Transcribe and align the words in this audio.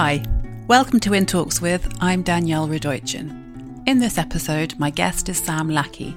Hi, 0.00 0.22
welcome 0.68 1.00
to 1.00 1.12
In 1.12 1.26
Talks 1.26 1.60
with. 1.60 1.92
I'm 2.00 2.22
Danielle 2.22 2.68
Radojcin. 2.68 3.82
In 3.88 3.98
this 3.98 4.16
episode, 4.16 4.78
my 4.78 4.90
guest 4.90 5.28
is 5.28 5.38
Sam 5.38 5.68
Lackey. 5.68 6.14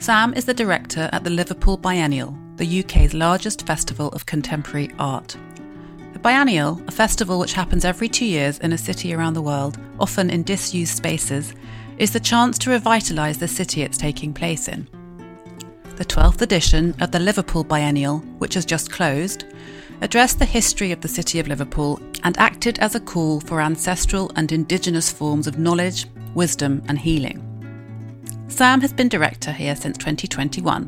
Sam 0.00 0.34
is 0.34 0.44
the 0.44 0.52
director 0.52 1.08
at 1.12 1.22
the 1.22 1.30
Liverpool 1.30 1.76
Biennial, 1.76 2.36
the 2.56 2.80
UK's 2.80 3.14
largest 3.14 3.64
festival 3.64 4.08
of 4.08 4.26
contemporary 4.26 4.90
art. 4.98 5.36
The 6.14 6.18
Biennial, 6.18 6.82
a 6.88 6.90
festival 6.90 7.38
which 7.38 7.52
happens 7.52 7.84
every 7.84 8.08
two 8.08 8.24
years 8.26 8.58
in 8.58 8.72
a 8.72 8.76
city 8.76 9.14
around 9.14 9.34
the 9.34 9.40
world, 9.40 9.78
often 10.00 10.28
in 10.28 10.42
disused 10.42 10.96
spaces, 10.96 11.54
is 11.98 12.10
the 12.10 12.18
chance 12.18 12.58
to 12.58 12.70
revitalise 12.70 13.38
the 13.38 13.46
city 13.46 13.82
it's 13.82 13.98
taking 13.98 14.34
place 14.34 14.66
in. 14.66 14.88
The 15.94 16.04
12th 16.04 16.42
edition 16.42 16.92
of 17.00 17.12
the 17.12 17.20
Liverpool 17.20 17.62
Biennial, 17.62 18.18
which 18.38 18.54
has 18.54 18.66
just 18.66 18.90
closed, 18.90 19.44
addressed 20.00 20.38
the 20.38 20.44
history 20.44 20.92
of 20.92 21.00
the 21.00 21.08
city 21.08 21.38
of 21.38 21.48
Liverpool 21.48 22.00
and 22.22 22.36
acted 22.38 22.78
as 22.78 22.94
a 22.94 23.00
call 23.00 23.40
for 23.40 23.60
ancestral 23.60 24.30
and 24.36 24.52
indigenous 24.52 25.10
forms 25.10 25.46
of 25.46 25.58
knowledge, 25.58 26.06
wisdom, 26.34 26.82
and 26.88 26.98
healing. 26.98 27.42
Sam 28.48 28.80
has 28.80 28.92
been 28.92 29.08
director 29.08 29.52
here 29.52 29.74
since 29.74 29.98
2021, 29.98 30.86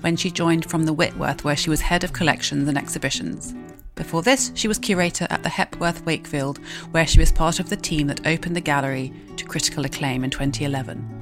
when 0.00 0.16
she 0.16 0.30
joined 0.30 0.70
from 0.70 0.84
the 0.84 0.92
Whitworth, 0.92 1.44
where 1.44 1.56
she 1.56 1.70
was 1.70 1.80
head 1.80 2.04
of 2.04 2.12
collections 2.12 2.68
and 2.68 2.78
exhibitions. 2.78 3.54
Before 3.94 4.22
this, 4.22 4.52
she 4.54 4.68
was 4.68 4.78
curator 4.78 5.26
at 5.28 5.42
the 5.42 5.48
Hepworth 5.48 6.04
Wakefield, 6.06 6.58
where 6.92 7.06
she 7.06 7.18
was 7.18 7.32
part 7.32 7.60
of 7.60 7.68
the 7.68 7.76
team 7.76 8.06
that 8.06 8.26
opened 8.26 8.56
the 8.56 8.60
gallery 8.60 9.12
to 9.36 9.44
critical 9.44 9.84
acclaim 9.84 10.24
in 10.24 10.30
2011. 10.30 11.20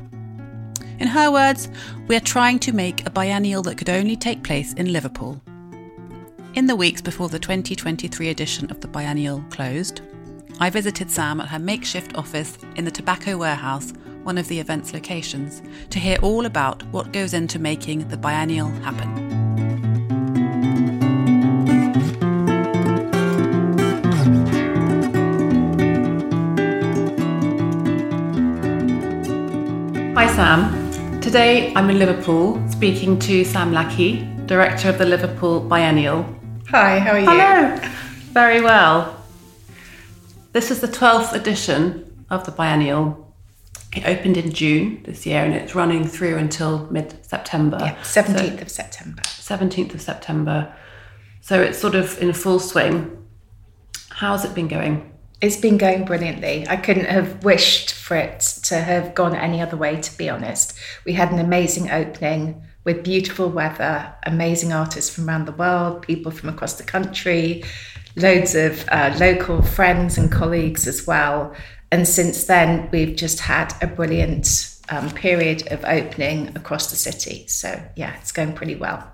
In 1.01 1.09
her 1.09 1.31
words, 1.31 1.69
we 2.07 2.17
are 2.17 2.21
trying 2.21 2.59
to 2.61 2.73
make 2.73 3.07
a 3.07 3.11
biennial 3.11 3.63
that 3.63 3.79
could 3.79 3.89
only 3.89 4.17
take 4.17 4.43
place 4.43 4.73
in 4.75 4.93
Liverpool, 4.93 5.41
in 6.55 6.67
the 6.67 6.77
weeks 6.77 7.01
before 7.01 7.29
the 7.29 7.39
2023 7.39 8.29
edition 8.29 8.71
of 8.71 8.81
the 8.81 8.89
biennial 8.89 9.45
closed, 9.51 10.01
I 10.61 10.71
visited 10.71 11.11
Sam 11.11 11.41
at 11.41 11.49
her 11.49 11.59
makeshift 11.59 12.17
office 12.17 12.59
in 12.77 12.85
the 12.85 12.91
Tobacco 12.91 13.37
Warehouse, 13.37 13.93
one 14.23 14.39
of 14.39 14.49
the 14.49 14.59
event's 14.59 14.93
locations, 14.93 15.63
to 15.91 15.99
hear 15.99 16.19
all 16.23 16.47
about 16.47 16.83
what 16.85 17.13
goes 17.13 17.35
into 17.35 17.59
making 17.59 18.09
the 18.09 18.17
biennial 18.17 18.69
happen. 18.69 19.09
Hi 30.17 30.27
Sam. 30.35 31.21
Today 31.21 31.73
I'm 31.77 31.91
in 31.91 31.99
Liverpool 31.99 32.67
speaking 32.71 33.19
to 33.21 33.45
Sam 33.45 33.73
Lackey, 33.73 34.27
director 34.47 34.89
of 34.89 34.99
the 34.99 35.05
Liverpool 35.05 35.61
Biennial, 35.61 36.38
Hi, 36.71 36.99
how 36.99 37.13
are 37.13 37.19
you? 37.19 37.25
Hello. 37.25 37.77
Very 38.33 38.61
well. 38.61 39.25
This 40.53 40.71
is 40.71 40.83
the 40.83 40.87
12th 40.87 41.33
edition 41.33 42.27
of 42.29 42.45
the 42.45 42.53
biennial. 42.53 43.35
It 43.97 44.07
opened 44.07 44.37
in 44.37 44.53
June 44.53 45.03
this 45.05 45.25
year 45.25 45.43
and 45.43 45.55
it's 45.55 45.75
running 45.75 46.07
through 46.07 46.37
until 46.37 46.87
mid 46.91 47.25
September. 47.25 47.79
Yeah, 47.81 47.97
17th 48.03 48.57
so, 48.57 48.63
of 48.63 48.69
September. 48.69 49.23
17th 49.23 49.95
of 49.95 50.03
September. 50.03 50.77
So 51.41 51.59
it's 51.59 51.79
sort 51.79 51.95
of 51.95 52.21
in 52.21 52.35
full 52.35 52.61
swing. 52.61 53.17
How's 54.11 54.45
it 54.45 54.55
been 54.55 54.69
going? 54.69 55.11
It's 55.41 55.57
been 55.57 55.79
going 55.79 56.05
brilliantly. 56.05 56.69
I 56.69 56.77
couldn't 56.77 57.07
have 57.07 57.45
wished 57.45 57.95
for 57.95 58.15
it 58.15 58.41
to 58.65 58.79
have 58.79 59.15
gone 59.15 59.35
any 59.35 59.63
other 59.63 59.79
way, 59.79 60.03
to 60.03 60.19
be 60.19 60.29
honest. 60.29 60.79
We 61.07 61.15
had 61.15 61.33
an 61.33 61.39
amazing 61.39 61.91
opening 61.91 62.63
with 62.89 63.05
beautiful 63.05 63.51
weather, 63.51 64.11
amazing 64.23 64.73
artists 64.73 65.15
from 65.15 65.29
around 65.29 65.45
the 65.45 65.53
world, 65.53 66.01
people 66.01 66.33
from 66.33 66.49
across 66.49 66.79
the 66.79 66.83
country, 66.83 67.63
loads 68.17 68.55
of 68.55 68.83
uh, 68.89 69.15
local 69.21 69.61
friends 69.61 70.17
and 70.17 70.33
colleagues 70.33 70.87
as 70.87 71.07
well. 71.07 71.55
And 71.93 72.09
since 72.09 72.45
then, 72.45 72.89
we've 72.91 73.15
just 73.15 73.41
had 73.41 73.75
a 73.83 73.87
brilliant 73.87 74.75
um, 74.89 75.11
period 75.11 75.71
of 75.71 75.85
opening 75.85 76.49
across 76.57 76.89
the 76.91 76.97
city. 76.97 77.47
So, 77.47 77.79
yeah, 77.95 78.17
it's 78.23 78.33
going 78.33 78.55
pretty 78.55 78.77
well. 78.77 79.07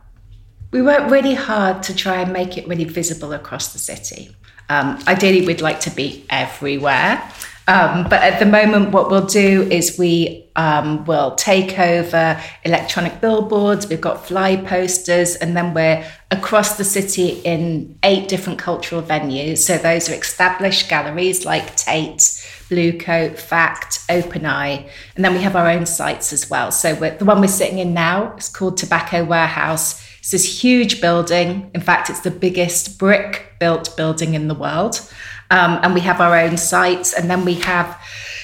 We 0.71 0.81
worked 0.81 1.11
really 1.11 1.34
hard 1.34 1.83
to 1.83 1.97
try 1.97 2.23
and 2.23 2.33
make 2.33 2.57
it 2.57 2.69
really 2.69 2.84
visible 2.84 3.33
across 3.33 3.73
the 3.73 3.81
city. 3.81 4.37
Um, 4.69 5.01
ideally, 5.09 5.45
we'd 5.45 5.61
like 5.61 5.81
to 5.81 5.91
be 5.91 6.25
everywhere. 6.31 7.29
Um, 7.67 8.05
but 8.05 8.23
at 8.23 8.39
the 8.39 8.47
moment, 8.47 8.91
what 8.91 9.11
we'll 9.11 9.27
do 9.27 9.63
is 9.71 9.99
we 9.99 10.51
um, 10.57 11.05
will 11.07 11.35
take 11.35 11.79
over 11.79 12.41
electronic 12.65 13.21
billboards, 13.21 13.89
we've 13.89 14.01
got 14.01 14.27
fly 14.27 14.57
posters, 14.57 15.37
and 15.37 15.57
then 15.57 15.73
we're 15.73 16.05
across 16.31 16.77
the 16.77 16.85
city 16.85 17.41
in 17.45 17.99
eight 18.03 18.29
different 18.29 18.59
cultural 18.59 19.03
venues. 19.03 19.59
So 19.59 19.79
those 19.79 20.11
are 20.11 20.15
established 20.15 20.89
galleries 20.89 21.45
like 21.47 21.75
Tate, 21.77 22.21
Bluecoat, 22.69 23.39
Fact, 23.39 24.01
Open 24.11 24.45
Eye, 24.45 24.87
and 25.17 25.25
then 25.25 25.33
we 25.33 25.41
have 25.41 25.57
our 25.57 25.69
own 25.69 25.87
sites 25.87 26.33
as 26.33 26.51
well. 26.51 26.71
So 26.71 26.95
the 26.95 27.25
one 27.25 27.41
we're 27.41 27.49
sitting 27.49 27.79
in 27.79 27.95
now 27.95 28.35
is 28.37 28.49
called 28.49 28.77
Tobacco 28.77 29.25
Warehouse. 29.25 30.03
It's 30.19 30.31
this 30.31 30.63
huge 30.63 31.01
building. 31.01 31.71
In 31.75 31.81
fact, 31.81 32.11
it's 32.11 32.21
the 32.21 32.31
biggest 32.31 32.99
brick 32.99 33.55
built 33.59 33.95
building 33.97 34.35
in 34.35 34.49
the 34.49 34.55
world. 34.55 35.01
Um, 35.50 35.78
and 35.82 35.94
we 35.94 36.00
have 36.00 36.21
our 36.21 36.38
own 36.38 36.56
sites. 36.56 37.12
And 37.12 37.31
then 37.31 37.44
we 37.44 37.55
have 37.55 38.00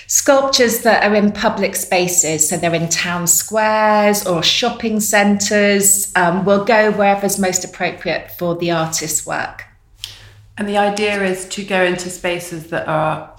sculptures 0.07 0.81
that 0.81 1.05
are 1.05 1.15
in 1.15 1.33
public 1.33 1.77
spaces. 1.77 2.49
So 2.49 2.57
they're 2.57 2.75
in 2.75 2.89
town 2.89 3.27
squares 3.27 4.27
or 4.27 4.43
shopping 4.43 5.01
centres. 5.01 6.13
Um, 6.17 6.45
we'll 6.45 6.65
go 6.65 6.91
wherever's 6.91 7.39
most 7.39 7.65
appropriate 7.65 8.33
for 8.33 8.57
the 8.57 8.73
artist's 8.73 9.25
work. 9.25 9.65
And 10.59 10.69
the 10.69 10.79
idea 10.79 11.23
is 11.23 11.49
to 11.51 11.65
go 11.65 11.85
into 11.85 12.11
spaces 12.11 12.67
that 12.69 12.87
are 12.87 13.35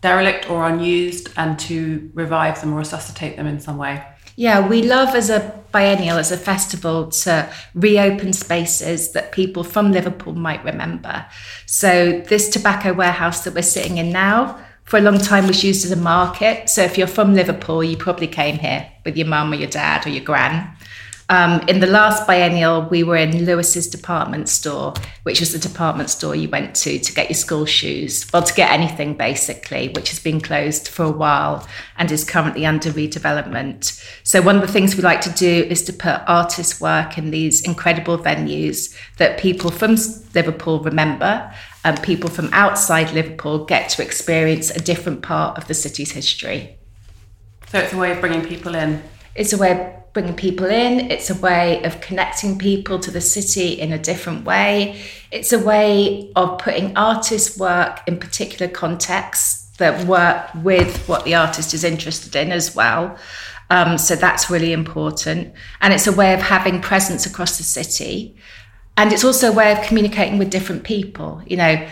derelict 0.00 0.48
or 0.48 0.66
unused 0.66 1.28
and 1.36 1.58
to 1.58 2.10
revive 2.14 2.60
them 2.60 2.72
or 2.72 2.78
resuscitate 2.78 3.36
them 3.36 3.46
in 3.46 3.60
some 3.60 3.76
way. 3.76 4.02
Yeah, 4.38 4.68
we 4.68 4.82
love 4.82 5.14
as 5.14 5.30
a 5.30 5.62
biennial, 5.72 6.18
as 6.18 6.30
a 6.30 6.36
festival, 6.36 7.08
to 7.08 7.50
reopen 7.74 8.34
spaces 8.34 9.12
that 9.12 9.32
people 9.32 9.64
from 9.64 9.92
Liverpool 9.92 10.34
might 10.34 10.62
remember. 10.62 11.24
So, 11.64 12.20
this 12.20 12.50
tobacco 12.50 12.92
warehouse 12.92 13.44
that 13.44 13.54
we're 13.54 13.62
sitting 13.62 13.96
in 13.96 14.12
now, 14.12 14.62
for 14.84 14.98
a 14.98 15.00
long 15.00 15.18
time 15.18 15.46
was 15.46 15.64
used 15.64 15.86
as 15.86 15.90
a 15.90 15.96
market. 15.96 16.68
So, 16.68 16.82
if 16.82 16.98
you're 16.98 17.06
from 17.06 17.34
Liverpool, 17.34 17.82
you 17.82 17.96
probably 17.96 18.28
came 18.28 18.58
here 18.58 18.86
with 19.06 19.16
your 19.16 19.26
mum 19.26 19.52
or 19.52 19.56
your 19.56 19.70
dad 19.70 20.06
or 20.06 20.10
your 20.10 20.24
gran. 20.24 20.70
Um, 21.28 21.60
in 21.66 21.80
the 21.80 21.88
last 21.88 22.24
biennial, 22.24 22.82
we 22.82 23.02
were 23.02 23.16
in 23.16 23.44
Lewis's 23.44 23.88
department 23.88 24.48
store, 24.48 24.94
which 25.24 25.40
was 25.40 25.52
the 25.52 25.58
department 25.58 26.08
store 26.08 26.36
you 26.36 26.48
went 26.48 26.76
to 26.76 27.00
to 27.00 27.12
get 27.12 27.28
your 27.28 27.34
school 27.34 27.66
shoes, 27.66 28.30
well, 28.32 28.44
to 28.44 28.54
get 28.54 28.70
anything 28.70 29.14
basically, 29.14 29.88
which 29.88 30.10
has 30.10 30.20
been 30.20 30.40
closed 30.40 30.86
for 30.86 31.04
a 31.04 31.10
while 31.10 31.66
and 31.98 32.12
is 32.12 32.22
currently 32.22 32.64
under 32.64 32.92
redevelopment. 32.92 34.00
So, 34.22 34.40
one 34.40 34.54
of 34.54 34.62
the 34.62 34.72
things 34.72 34.94
we 34.94 35.02
like 35.02 35.20
to 35.22 35.32
do 35.32 35.66
is 35.68 35.82
to 35.84 35.92
put 35.92 36.22
artists' 36.28 36.80
work 36.80 37.18
in 37.18 37.32
these 37.32 37.60
incredible 37.62 38.18
venues 38.18 38.96
that 39.16 39.40
people 39.40 39.72
from 39.72 39.96
Liverpool 40.32 40.78
remember 40.78 41.52
and 41.84 42.00
people 42.04 42.30
from 42.30 42.50
outside 42.52 43.12
Liverpool 43.12 43.64
get 43.64 43.90
to 43.90 44.02
experience 44.02 44.70
a 44.70 44.80
different 44.80 45.22
part 45.22 45.58
of 45.58 45.66
the 45.66 45.74
city's 45.74 46.12
history. 46.12 46.78
So, 47.66 47.80
it's 47.80 47.92
a 47.92 47.98
way 47.98 48.12
of 48.12 48.20
bringing 48.20 48.46
people 48.46 48.76
in. 48.76 49.02
It's 49.34 49.52
a 49.52 49.58
way 49.58 49.72
of 49.72 50.05
bringing 50.16 50.34
people 50.34 50.64
in. 50.64 51.10
It's 51.10 51.28
a 51.28 51.34
way 51.34 51.82
of 51.82 52.00
connecting 52.00 52.56
people 52.56 52.98
to 53.00 53.10
the 53.10 53.20
city 53.20 53.78
in 53.78 53.92
a 53.92 53.98
different 53.98 54.46
way. 54.46 54.98
It's 55.30 55.52
a 55.52 55.58
way 55.58 56.32
of 56.34 56.56
putting 56.56 56.96
artists' 56.96 57.58
work 57.58 58.00
in 58.06 58.18
particular 58.18 58.72
contexts 58.72 59.66
that 59.76 60.06
work 60.06 60.48
with 60.64 61.06
what 61.06 61.24
the 61.24 61.34
artist 61.34 61.74
is 61.74 61.84
interested 61.84 62.34
in 62.34 62.50
as 62.50 62.74
well. 62.74 63.18
Um, 63.68 63.98
so 63.98 64.16
that's 64.16 64.48
really 64.48 64.72
important. 64.72 65.52
And 65.82 65.92
it's 65.92 66.06
a 66.06 66.12
way 66.12 66.32
of 66.32 66.40
having 66.40 66.80
presence 66.80 67.26
across 67.26 67.58
the 67.58 67.64
city. 67.64 68.36
And 68.96 69.12
it's 69.12 69.22
also 69.22 69.50
a 69.50 69.54
way 69.54 69.70
of 69.70 69.82
communicating 69.82 70.38
with 70.38 70.48
different 70.48 70.84
people. 70.84 71.42
You 71.46 71.58
know, 71.58 71.88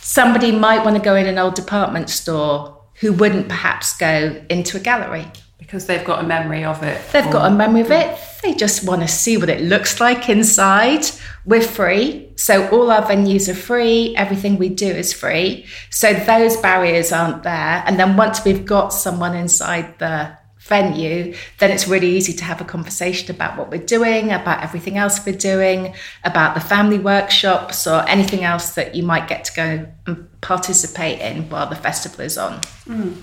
somebody 0.00 0.50
might 0.50 0.84
want 0.84 0.96
to 0.96 1.02
go 1.02 1.14
in 1.14 1.26
an 1.26 1.38
old 1.38 1.54
department 1.54 2.10
store 2.10 2.82
who 2.94 3.12
wouldn't 3.12 3.48
perhaps 3.48 3.96
go 3.96 4.44
into 4.50 4.76
a 4.76 4.80
gallery 4.80 5.26
because 5.62 5.86
they've 5.86 6.04
got 6.04 6.24
a 6.24 6.26
memory 6.26 6.64
of 6.64 6.82
it. 6.82 7.00
They've 7.12 7.26
or... 7.26 7.32
got 7.32 7.52
a 7.52 7.54
memory 7.54 7.82
of 7.82 7.90
it. 7.90 8.18
They 8.42 8.52
just 8.54 8.84
want 8.84 9.02
to 9.02 9.08
see 9.08 9.36
what 9.36 9.48
it 9.48 9.62
looks 9.62 10.00
like 10.00 10.28
inside. 10.28 11.06
We're 11.46 11.62
free. 11.62 12.30
So 12.36 12.68
all 12.70 12.90
our 12.90 13.02
venues 13.02 13.48
are 13.48 13.54
free. 13.54 14.14
Everything 14.16 14.58
we 14.58 14.68
do 14.68 14.86
is 14.86 15.12
free. 15.12 15.66
So 15.90 16.12
those 16.12 16.56
barriers 16.56 17.12
aren't 17.12 17.44
there. 17.44 17.84
And 17.86 17.98
then 17.98 18.16
once 18.16 18.44
we've 18.44 18.64
got 18.64 18.92
someone 18.92 19.36
inside 19.36 19.98
the 19.98 20.36
venue, 20.58 21.34
then 21.58 21.70
it's 21.70 21.86
really 21.86 22.10
easy 22.16 22.32
to 22.32 22.44
have 22.44 22.60
a 22.60 22.64
conversation 22.64 23.30
about 23.34 23.56
what 23.56 23.70
we're 23.70 23.86
doing, 23.86 24.32
about 24.32 24.62
everything 24.62 24.98
else 24.98 25.24
we're 25.24 25.36
doing, 25.36 25.94
about 26.24 26.54
the 26.54 26.60
family 26.60 26.98
workshops 26.98 27.86
or 27.86 28.02
anything 28.08 28.42
else 28.42 28.74
that 28.74 28.94
you 28.94 29.02
might 29.02 29.28
get 29.28 29.44
to 29.44 29.52
go 29.54 29.86
and 30.06 30.40
participate 30.40 31.20
in 31.20 31.48
while 31.48 31.68
the 31.68 31.76
festival 31.76 32.24
is 32.24 32.36
on. 32.36 32.60
Mm. 32.86 33.22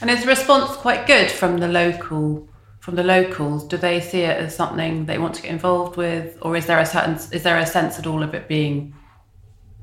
And 0.00 0.10
is 0.10 0.22
the 0.22 0.28
response 0.28 0.76
quite 0.76 1.06
good 1.06 1.30
from 1.30 1.58
the 1.58 1.68
local 1.68 2.48
from 2.80 2.94
the 2.94 3.02
locals? 3.02 3.64
Do 3.64 3.76
they 3.76 4.00
see 4.00 4.20
it 4.20 4.38
as 4.38 4.54
something 4.54 5.06
they 5.06 5.18
want 5.18 5.34
to 5.34 5.42
get 5.42 5.50
involved 5.50 5.96
with, 5.96 6.38
or 6.40 6.56
is 6.56 6.66
there 6.66 6.78
a 6.78 6.86
certain 6.86 7.14
is 7.32 7.42
there 7.42 7.58
a 7.58 7.66
sense 7.66 7.98
at 7.98 8.06
all 8.06 8.22
of 8.22 8.34
it 8.34 8.46
being 8.46 8.94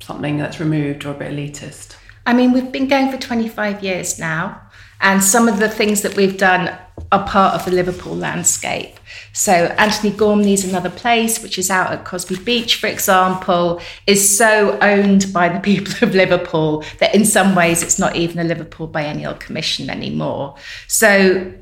something 0.01 0.37
that's 0.37 0.59
removed 0.59 1.05
or 1.05 1.11
a 1.11 1.13
bit 1.13 1.31
elitist? 1.31 1.95
I 2.25 2.33
mean, 2.33 2.53
we've 2.53 2.71
been 2.71 2.87
going 2.87 3.11
for 3.11 3.17
25 3.17 3.83
years 3.83 4.17
now, 4.17 4.61
and 5.03 5.23
some 5.23 5.47
of 5.47 5.59
the 5.59 5.69
things 5.69 6.01
that 6.01 6.15
we've 6.15 6.37
done 6.37 6.75
are 7.11 7.27
part 7.27 7.53
of 7.53 7.65
the 7.65 7.71
Liverpool 7.71 8.15
landscape. 8.15 8.99
So 9.33 9.51
Antony 9.51 10.11
Gormley's 10.15 10.63
another 10.63 10.89
place, 10.89 11.43
which 11.43 11.59
is 11.59 11.69
out 11.69 11.91
at 11.91 12.05
Crosby 12.05 12.37
Beach, 12.37 12.77
for 12.77 12.87
example, 12.87 13.81
is 14.07 14.37
so 14.37 14.79
owned 14.79 15.31
by 15.33 15.49
the 15.49 15.59
people 15.69 16.07
of 16.07 16.15
Liverpool 16.15 16.83
that 16.99 17.13
in 17.13 17.25
some 17.25 17.53
ways 17.53 17.83
it's 17.83 17.99
not 17.99 18.15
even 18.15 18.39
a 18.39 18.43
Liverpool 18.43 18.87
Biennial 18.87 19.33
Commission 19.35 19.89
anymore. 19.89 20.55
So 20.87 21.53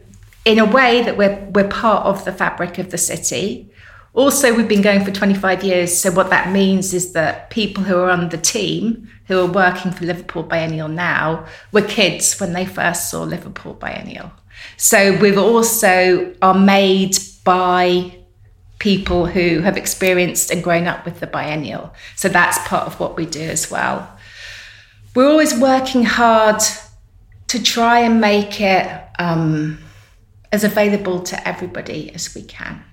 in 0.45 0.59
a 0.59 0.65
way 0.65 1.03
that 1.03 1.17
we're 1.17 1.37
we're 1.53 1.67
part 1.67 2.05
of 2.05 2.23
the 2.25 2.31
fabric 2.31 2.77
of 2.77 2.91
the 2.91 2.97
city. 2.97 3.70
Also, 4.13 4.53
we've 4.53 4.67
been 4.67 4.81
going 4.81 5.05
for 5.05 5.11
25 5.11 5.63
years. 5.63 5.97
So, 5.97 6.11
what 6.11 6.29
that 6.31 6.51
means 6.51 6.93
is 6.93 7.13
that 7.13 7.49
people 7.49 7.83
who 7.83 7.95
are 7.95 8.09
on 8.09 8.27
the 8.27 8.37
team, 8.37 9.09
who 9.27 9.39
are 9.39 9.49
working 9.49 9.91
for 9.91 10.05
Liverpool 10.05 10.43
Biennial 10.43 10.89
now, 10.89 11.45
were 11.71 11.81
kids 11.81 12.37
when 12.37 12.51
they 12.51 12.65
first 12.65 13.09
saw 13.09 13.23
Liverpool 13.23 13.73
Biennial. 13.73 14.31
So, 14.75 15.17
we've 15.17 15.37
also 15.37 16.35
are 16.41 16.59
made 16.59 17.17
by 17.45 18.17
people 18.79 19.27
who 19.27 19.61
have 19.61 19.77
experienced 19.77 20.51
and 20.51 20.61
grown 20.61 20.87
up 20.87 21.05
with 21.05 21.21
the 21.21 21.27
biennial. 21.27 21.93
So, 22.17 22.27
that's 22.27 22.57
part 22.67 22.87
of 22.87 22.99
what 22.99 23.15
we 23.15 23.25
do 23.25 23.41
as 23.41 23.71
well. 23.71 24.17
We're 25.15 25.29
always 25.29 25.57
working 25.57 26.03
hard 26.03 26.61
to 27.47 27.63
try 27.63 27.99
and 27.99 28.19
make 28.19 28.59
it 28.59 28.89
um, 29.19 29.79
as 30.51 30.65
available 30.65 31.21
to 31.23 31.47
everybody 31.47 32.13
as 32.13 32.35
we 32.35 32.43
can 32.43 32.83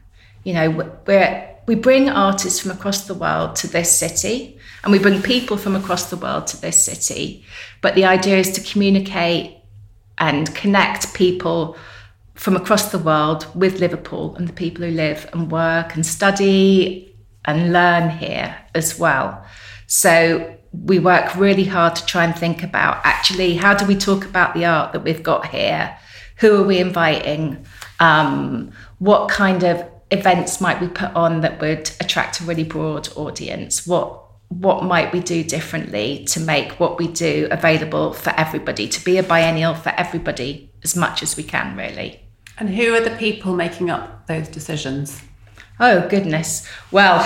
you 0.49 0.55
know, 0.55 0.71
we're, 1.07 1.47
we 1.67 1.75
bring 1.75 2.09
artists 2.09 2.59
from 2.59 2.71
across 2.71 3.07
the 3.07 3.13
world 3.13 3.55
to 3.57 3.67
this 3.67 3.95
city 3.95 4.59
and 4.83 4.91
we 4.91 4.99
bring 4.99 5.21
people 5.21 5.59
from 5.59 5.77
across 5.77 6.09
the 6.09 6.17
world 6.17 6.47
to 6.47 6.59
this 6.59 6.83
city. 6.83 7.45
But 7.83 7.95
the 7.95 8.07
idea 8.07 8.39
is 8.39 8.53
to 8.53 8.63
communicate 8.63 9.59
and 10.17 10.55
connect 10.55 11.13
people 11.13 11.77
from 12.35 12.57
across 12.57 12.91
the 12.91 12.99
world 12.99 13.47
with 13.55 13.79
Liverpool 13.79 14.37
and 14.37 14.49
the 14.49 14.55
people 14.55 14.87
who 14.87 14.91
live 14.91 15.29
and 15.35 15.53
work 15.53 15.95
and 15.95 16.07
study 16.07 17.15
and 17.45 17.75
learn 17.75 18.09
here 18.09 18.57
as 18.75 18.99
well. 18.99 19.45
So 19.87 20.57
we 20.73 20.99
work 20.99 21.37
really 21.37 21.65
hard 21.65 21.95
to 21.97 22.07
try 22.07 22.25
and 22.25 22.35
think 22.35 22.63
about 22.63 23.05
actually 23.05 23.57
how 23.57 23.75
do 23.75 23.85
we 23.85 23.97
talk 23.97 24.25
about 24.25 24.55
the 24.55 24.65
art 24.65 24.95
that 24.95 25.05
we've 25.05 25.23
got 25.23 25.49
here? 25.49 25.95
Who 26.37 26.57
are 26.57 26.67
we 26.67 26.79
inviting? 26.79 27.67
Um, 28.01 28.73
what 28.99 29.29
kind 29.29 29.63
of 29.63 29.85
events 30.11 30.61
might 30.61 30.81
we 30.81 30.89
put 30.89 31.15
on 31.15 31.41
that 31.43 31.61
would 31.61 31.91
attract 32.01 32.41
a 32.41 32.45
really 32.45 32.65
broad 32.65 33.09
audience? 33.17 33.87
What 33.87 34.25
what 34.49 34.83
might 34.83 35.13
we 35.13 35.21
do 35.21 35.45
differently 35.45 36.25
to 36.25 36.41
make 36.41 36.81
what 36.81 36.99
we 36.99 37.07
do 37.07 37.49
available 37.51 38.15
for 38.15 38.31
everybody, 38.31 38.89
to 38.89 39.05
be 39.05 39.19
a 39.19 39.23
biennial 39.23 39.75
for 39.75 39.91
everybody 39.91 40.73
as 40.83 40.97
much 40.97 41.23
as 41.23 41.37
we 41.37 41.43
can, 41.43 41.77
really? 41.77 42.21
And 42.59 42.71
who 42.71 42.95
are 42.95 43.01
the 43.01 43.15
people 43.17 43.55
making 43.55 43.91
up 43.91 44.27
those 44.27 44.49
decisions? 44.49 45.23
Oh, 45.79 46.09
goodness. 46.09 46.67
Well, 46.91 47.19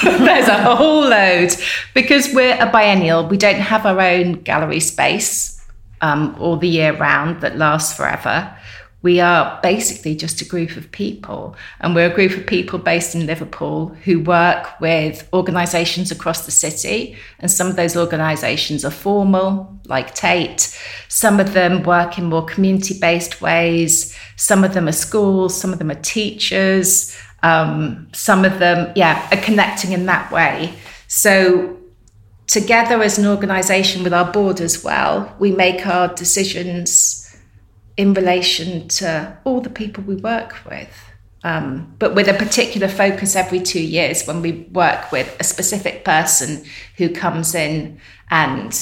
there's 0.02 0.48
a 0.48 0.76
whole 0.76 1.08
load. 1.08 1.50
Because 1.92 2.32
we're 2.32 2.56
a 2.58 2.70
biennial, 2.70 3.26
we 3.26 3.36
don't 3.36 3.60
have 3.60 3.84
our 3.84 4.00
own 4.00 4.34
gallery 4.34 4.80
space 4.80 5.60
um, 6.00 6.34
all 6.38 6.56
the 6.56 6.68
year 6.68 6.96
round 6.96 7.40
that 7.42 7.58
lasts 7.58 7.94
forever 7.94 8.56
we 9.02 9.18
are 9.18 9.58
basically 9.62 10.14
just 10.14 10.42
a 10.42 10.44
group 10.44 10.76
of 10.76 10.90
people. 10.92 11.56
And 11.80 11.94
we're 11.94 12.10
a 12.10 12.14
group 12.14 12.32
of 12.32 12.46
people 12.46 12.78
based 12.78 13.14
in 13.14 13.26
Liverpool 13.26 13.88
who 14.04 14.20
work 14.20 14.78
with 14.80 15.26
organisations 15.32 16.10
across 16.10 16.44
the 16.44 16.50
city. 16.50 17.16
And 17.38 17.50
some 17.50 17.66
of 17.66 17.76
those 17.76 17.96
organisations 17.96 18.84
are 18.84 18.90
formal, 18.90 19.80
like 19.86 20.14
Tate. 20.14 20.78
Some 21.08 21.40
of 21.40 21.54
them 21.54 21.82
work 21.82 22.18
in 22.18 22.24
more 22.24 22.44
community 22.44 22.98
based 23.00 23.40
ways. 23.40 24.14
Some 24.36 24.64
of 24.64 24.74
them 24.74 24.86
are 24.86 24.92
schools. 24.92 25.58
Some 25.58 25.72
of 25.72 25.78
them 25.78 25.90
are 25.90 26.02
teachers. 26.02 27.16
Um, 27.42 28.08
some 28.12 28.44
of 28.44 28.58
them, 28.58 28.92
yeah, 28.96 29.26
are 29.32 29.40
connecting 29.40 29.92
in 29.92 30.04
that 30.06 30.30
way. 30.30 30.74
So 31.06 31.78
together 32.46 33.02
as 33.02 33.18
an 33.18 33.26
organisation 33.26 34.02
with 34.04 34.12
our 34.12 34.30
board 34.30 34.60
as 34.60 34.84
well, 34.84 35.34
we 35.38 35.52
make 35.52 35.86
our 35.86 36.08
decisions 36.08 37.19
in 37.96 38.14
relation 38.14 38.88
to 38.88 39.38
all 39.44 39.60
the 39.60 39.70
people 39.70 40.02
we 40.04 40.16
work 40.16 40.56
with. 40.64 40.88
Um, 41.42 41.94
but 41.98 42.14
with 42.14 42.28
a 42.28 42.34
particular 42.34 42.86
focus 42.88 43.34
every 43.34 43.60
two 43.60 43.82
years 43.82 44.26
when 44.26 44.42
we 44.42 44.68
work 44.72 45.10
with 45.10 45.34
a 45.40 45.44
specific 45.44 46.04
person 46.04 46.64
who 46.98 47.08
comes 47.08 47.54
in 47.54 47.98
and 48.30 48.72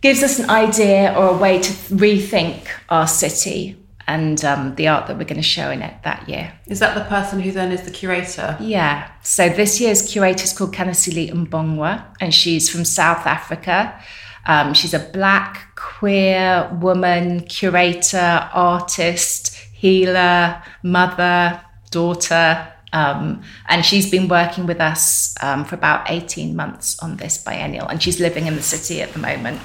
gives 0.00 0.24
us 0.24 0.40
an 0.40 0.50
idea 0.50 1.14
or 1.16 1.28
a 1.28 1.36
way 1.36 1.60
to 1.60 1.72
rethink 1.94 2.66
our 2.88 3.06
city 3.06 3.76
and 4.08 4.44
um, 4.44 4.74
the 4.74 4.88
art 4.88 5.06
that 5.06 5.16
we're 5.16 5.24
going 5.24 5.36
to 5.36 5.42
show 5.42 5.70
in 5.70 5.80
it 5.80 5.94
that 6.02 6.28
year. 6.28 6.52
Is 6.66 6.80
that 6.80 6.94
the 6.94 7.04
person 7.04 7.40
who 7.40 7.52
then 7.52 7.72
is 7.72 7.82
the 7.82 7.90
curator? 7.90 8.56
Yeah. 8.60 9.10
So 9.22 9.48
this 9.48 9.80
year's 9.80 10.02
curator 10.02 10.44
is 10.44 10.52
called 10.52 10.74
Khanyisile 10.74 11.30
Mbongwa, 11.30 12.04
and 12.20 12.34
she's 12.34 12.68
from 12.68 12.84
South 12.84 13.26
Africa. 13.26 13.98
Um, 14.46 14.74
she's 14.74 14.94
a 14.94 14.98
black, 14.98 15.74
queer 15.76 16.68
woman, 16.80 17.40
curator, 17.40 18.48
artist, 18.52 19.56
healer, 19.72 20.62
mother, 20.82 21.60
daughter. 21.90 22.68
Um, 22.92 23.42
and 23.68 23.84
she's 23.84 24.10
been 24.10 24.28
working 24.28 24.66
with 24.66 24.80
us 24.80 25.34
um, 25.42 25.64
for 25.64 25.76
about 25.76 26.10
18 26.10 26.54
months 26.54 26.98
on 27.00 27.16
this 27.16 27.38
biennial, 27.38 27.88
and 27.88 28.02
she's 28.02 28.20
living 28.20 28.46
in 28.46 28.54
the 28.54 28.62
city 28.62 29.00
at 29.00 29.12
the 29.12 29.18
moment. 29.18 29.60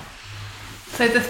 So, 0.87 1.07
the, 1.07 1.27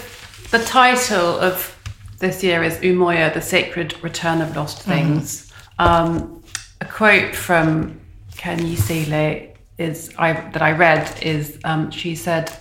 the 0.52 0.64
title 0.64 1.40
of 1.40 1.76
this 2.20 2.44
year 2.44 2.64
is 2.64 2.78
Umoya, 2.78 3.34
the 3.34 3.42
Sacred 3.42 4.02
Return 4.04 4.42
of 4.42 4.56
Lost 4.56 4.80
mm-hmm. 4.80 4.92
Things. 4.92 5.52
Mm-hmm. 5.80 6.38
a 6.82 6.86
quote 6.86 7.36
from 7.36 8.00
Khanyisile 8.34 9.56
is 9.78 10.14
I, 10.18 10.34
that 10.34 10.62
I 10.62 10.72
read 10.72 11.22
is 11.22 11.60
um, 11.64 11.92
she 11.92 12.16
said, 12.16 12.52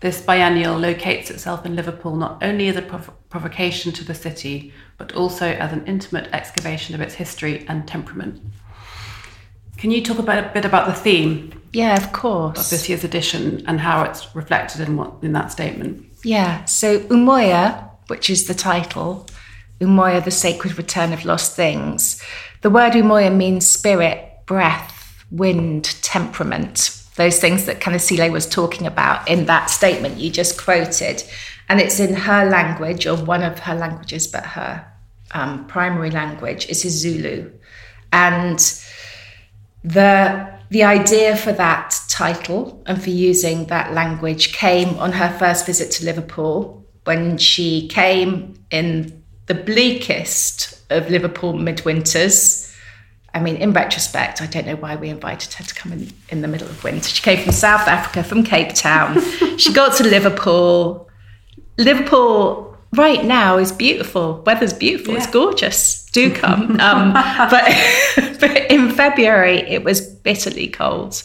this 0.00 0.22
biennial 0.22 0.78
locates 0.78 1.30
itself 1.30 1.66
in 1.66 1.76
Liverpool 1.76 2.16
not 2.16 2.42
only 2.42 2.68
as 2.68 2.76
a 2.76 2.82
prov- 2.82 3.12
provocation 3.28 3.92
to 3.92 4.04
the 4.04 4.14
city, 4.14 4.72
but 4.96 5.12
also 5.14 5.46
as 5.46 5.72
an 5.72 5.86
intimate 5.86 6.28
excavation 6.32 6.94
of 6.94 7.02
its 7.02 7.14
history 7.14 7.66
and 7.68 7.86
temperament. 7.86 8.40
Can 9.76 9.90
you 9.90 10.02
talk 10.02 10.18
about, 10.18 10.44
a 10.44 10.48
bit 10.52 10.64
about 10.64 10.86
the 10.86 10.94
theme? 10.94 11.52
Yeah, 11.72 11.96
of 11.96 12.12
course. 12.12 12.64
Of 12.64 12.70
this 12.70 12.88
year's 12.88 13.04
edition 13.04 13.62
and 13.66 13.78
how 13.78 14.02
it's 14.04 14.34
reflected 14.34 14.80
in 14.80 14.96
what 14.96 15.14
in 15.22 15.32
that 15.32 15.52
statement? 15.52 16.06
Yeah. 16.24 16.64
So 16.64 17.00
Umoya, 17.00 17.88
which 18.08 18.28
is 18.28 18.46
the 18.46 18.54
title, 18.54 19.26
Umoya, 19.80 20.24
the 20.24 20.30
sacred 20.30 20.76
return 20.76 21.12
of 21.12 21.24
lost 21.24 21.56
things. 21.56 22.22
The 22.62 22.70
word 22.70 22.92
Umoya 22.92 23.34
means 23.34 23.66
spirit, 23.66 24.46
breath, 24.46 25.24
wind, 25.30 25.84
temperament 26.02 26.99
those 27.16 27.38
things 27.38 27.66
that 27.66 27.80
Khanyisile 27.80 28.32
was 28.32 28.46
talking 28.48 28.86
about 28.86 29.28
in 29.28 29.46
that 29.46 29.70
statement 29.70 30.18
you 30.18 30.30
just 30.30 30.60
quoted. 30.60 31.22
And 31.68 31.80
it's 31.80 32.00
in 32.00 32.14
her 32.14 32.48
language, 32.48 33.06
or 33.06 33.16
one 33.16 33.42
of 33.42 33.60
her 33.60 33.74
languages, 33.74 34.26
but 34.26 34.44
her 34.44 34.84
um, 35.32 35.66
primary 35.66 36.10
language 36.10 36.68
is 36.68 36.82
Zulu. 36.82 37.50
And 38.12 38.58
the 39.84 40.50
the 40.70 40.84
idea 40.84 41.36
for 41.36 41.52
that 41.52 41.98
title 42.08 42.80
and 42.86 43.02
for 43.02 43.10
using 43.10 43.66
that 43.66 43.92
language 43.92 44.52
came 44.52 44.96
on 44.98 45.10
her 45.12 45.36
first 45.38 45.66
visit 45.66 45.90
to 45.90 46.04
Liverpool 46.04 46.84
when 47.04 47.38
she 47.38 47.88
came 47.88 48.54
in 48.70 49.22
the 49.46 49.54
bleakest 49.54 50.80
of 50.90 51.10
Liverpool 51.10 51.54
midwinters 51.54 52.69
I 53.32 53.40
mean, 53.40 53.56
in 53.56 53.72
retrospect, 53.72 54.42
I 54.42 54.46
don't 54.46 54.66
know 54.66 54.76
why 54.76 54.96
we 54.96 55.08
invited 55.08 55.52
her 55.54 55.64
to 55.64 55.74
come 55.74 55.92
in 55.92 56.12
in 56.30 56.40
the 56.42 56.48
middle 56.48 56.68
of 56.68 56.82
winter. 56.82 57.08
She 57.08 57.22
came 57.22 57.42
from 57.42 57.52
South 57.52 57.86
Africa, 57.86 58.24
from 58.24 58.42
Cape 58.42 58.74
Town. 58.74 59.20
she 59.56 59.72
got 59.72 59.96
to 59.96 60.04
Liverpool. 60.04 61.08
Liverpool 61.78 62.76
right 62.94 63.24
now 63.24 63.56
is 63.56 63.70
beautiful. 63.72 64.42
Weather's 64.44 64.72
beautiful. 64.72 65.14
Yeah. 65.14 65.20
It's 65.20 65.30
gorgeous. 65.30 66.04
Do 66.06 66.32
come. 66.34 66.80
Um, 66.80 67.12
but, 67.50 67.72
but 68.40 68.70
in 68.70 68.90
February, 68.90 69.58
it 69.58 69.84
was 69.84 70.00
bitterly 70.00 70.68
cold. 70.68 71.22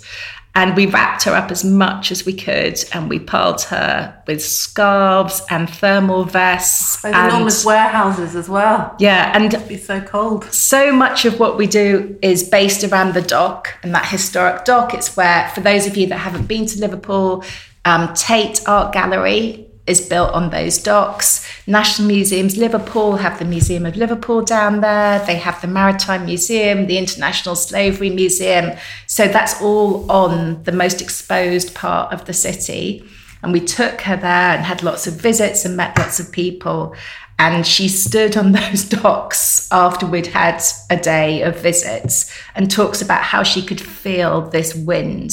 And 0.55 0.75
we 0.75 0.85
wrapped 0.85 1.23
her 1.23 1.33
up 1.33 1.51
as 1.51 1.65
much 1.65 2.11
as 2.11 2.25
we 2.25 2.33
could, 2.33 2.81
and 2.93 3.09
we 3.09 3.19
piled 3.19 3.61
her 3.63 4.21
with 4.25 4.41
scarves 4.43 5.41
and 5.49 5.69
thermal 5.69 6.23
vests. 6.23 7.01
Those 7.01 7.13
and, 7.13 7.29
enormous 7.29 7.65
warehouses 7.65 8.35
as 8.35 8.47
well. 8.47 8.95
Yeah, 8.97 9.31
and 9.35 9.53
It'd 9.53 9.67
be 9.67 9.77
so 9.77 9.99
cold. 10.01 10.45
So 10.45 10.93
much 10.93 11.25
of 11.25 11.39
what 11.39 11.57
we 11.57 11.67
do 11.67 12.17
is 12.21 12.47
based 12.47 12.83
around 12.83 13.13
the 13.13 13.21
dock 13.21 13.77
and 13.83 13.93
that 13.93 14.07
historic 14.07 14.63
dock. 14.65 14.93
It's 14.93 15.17
where, 15.17 15.49
for 15.49 15.59
those 15.61 15.87
of 15.87 15.97
you 15.97 16.07
that 16.07 16.17
haven't 16.17 16.47
been 16.47 16.65
to 16.65 16.79
Liverpool, 16.79 17.43
um, 17.83 18.13
Tate 18.13 18.61
Art 18.67 18.93
Gallery 18.93 19.67
is 19.87 20.01
built 20.01 20.31
on 20.31 20.49
those 20.49 20.79
docks. 20.79 21.47
National 21.67 22.07
Museums, 22.07 22.57
Liverpool 22.57 23.17
have 23.17 23.37
the 23.37 23.45
Museum 23.45 23.85
of 23.85 23.95
Liverpool 23.95 24.41
down 24.41 24.81
there. 24.81 25.23
They 25.25 25.35
have 25.35 25.61
the 25.61 25.67
Maritime 25.67 26.25
Museum, 26.25 26.87
the 26.87 26.97
International 26.97 27.55
Slavery 27.55 28.09
Museum. 28.09 28.77
So 29.07 29.27
that's 29.27 29.61
all 29.61 30.09
on 30.09 30.63
the 30.63 30.71
most 30.71 31.01
exposed 31.01 31.75
part 31.75 32.11
of 32.11 32.25
the 32.25 32.33
city. 32.33 33.03
And 33.43 33.53
we 33.53 33.59
took 33.61 34.01
her 34.01 34.17
there 34.17 34.55
and 34.55 34.65
had 34.65 34.81
lots 34.81 35.05
of 35.05 35.13
visits 35.13 35.65
and 35.65 35.77
met 35.77 35.97
lots 35.99 36.19
of 36.19 36.31
people. 36.31 36.95
And 37.37 37.67
she 37.67 37.87
stood 37.87 38.35
on 38.37 38.51
those 38.53 38.85
docks 38.85 39.71
after 39.71 40.07
we'd 40.07 40.27
had 40.27 40.63
a 40.89 40.97
day 40.97 41.43
of 41.43 41.59
visits 41.59 42.33
and 42.55 42.71
talks 42.71 43.01
about 43.03 43.21
how 43.21 43.43
she 43.43 43.61
could 43.61 43.81
feel 43.81 44.49
this 44.49 44.73
wind 44.73 45.31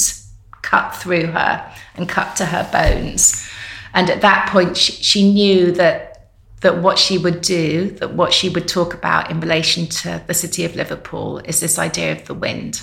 cut 0.61 0.95
through 0.95 1.27
her 1.27 1.75
and 1.97 2.09
cut 2.09 2.37
to 2.37 2.47
her 2.47 2.69
bones. 2.71 3.49
And 3.95 4.11
at 4.11 4.23
that 4.23 4.49
point, 4.49 4.77
she, 4.77 4.93
she 4.93 5.33
knew 5.33 5.73
that 5.73 6.13
that 6.63 6.79
what 6.81 6.99
she 6.99 7.19
would 7.19 7.41
do, 7.41 7.91
that 7.91 8.15
what 8.15 8.33
she 8.33 8.49
would 8.49 8.69
talk 8.69 8.95
about 8.95 9.31
in 9.31 9.41
relation 9.41 9.87
to 9.87 10.23
the 10.29 10.35
city 10.35 10.65
of 10.65 10.77
Liverpool 10.77 11.39
is 11.39 11.59
this 11.59 11.77
idea 11.77 12.13
of 12.13 12.25
the 12.27 12.35
wind, 12.35 12.83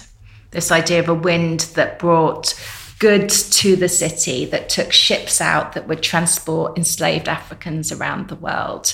this 0.51 0.69
idea 0.69 0.99
of 0.99 1.07
a 1.07 1.13
wind 1.13 1.61
that 1.75 1.97
brought 1.97 2.53
goods 2.99 3.49
to 3.61 3.77
the 3.77 3.87
city, 3.87 4.43
that 4.45 4.67
took 4.67 4.91
ships 4.91 5.39
out 5.39 5.71
that 5.73 5.87
would 5.87 6.03
transport 6.03 6.77
enslaved 6.77 7.29
Africans 7.29 7.93
around 7.93 8.27
the 8.27 8.35
world, 8.35 8.93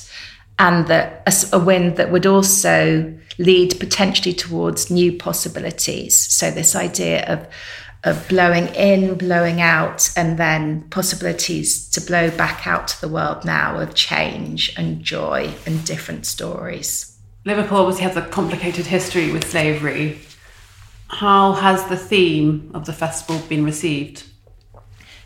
and 0.60 0.86
that 0.88 1.24
a, 1.25 1.57
a 1.57 1.60
wind 1.60 1.98
that 1.98 2.12
would 2.12 2.27
also 2.27 3.12
lead 3.39 3.79
potentially 3.79 4.34
towards 4.34 4.91
new 4.91 5.12
possibilities. 5.12 6.15
So, 6.15 6.51
this 6.51 6.75
idea 6.75 7.25
of 7.25 7.48
of 8.05 8.27
blowing 8.29 8.67
in, 8.75 9.15
blowing 9.15 9.59
out, 9.59 10.12
and 10.15 10.38
then 10.38 10.83
possibilities 10.91 11.89
to 11.89 12.00
blow 12.00 12.29
back 12.29 12.65
out 12.67 12.88
to 12.88 13.01
the 13.01 13.09
world 13.09 13.43
now 13.43 13.79
of 13.79 13.95
change 13.95 14.74
and 14.77 15.03
joy 15.03 15.51
and 15.65 15.83
different 15.85 16.25
stories. 16.25 17.17
Liverpool 17.45 17.79
obviously 17.79 18.03
has 18.03 18.15
a 18.15 18.21
complicated 18.29 18.85
history 18.85 19.31
with 19.31 19.50
slavery. 19.50 20.19
How 21.07 21.53
has 21.53 21.85
the 21.85 21.97
theme 21.97 22.71
of 22.74 22.85
the 22.85 22.93
festival 22.93 23.41
been 23.47 23.65
received? 23.65 24.24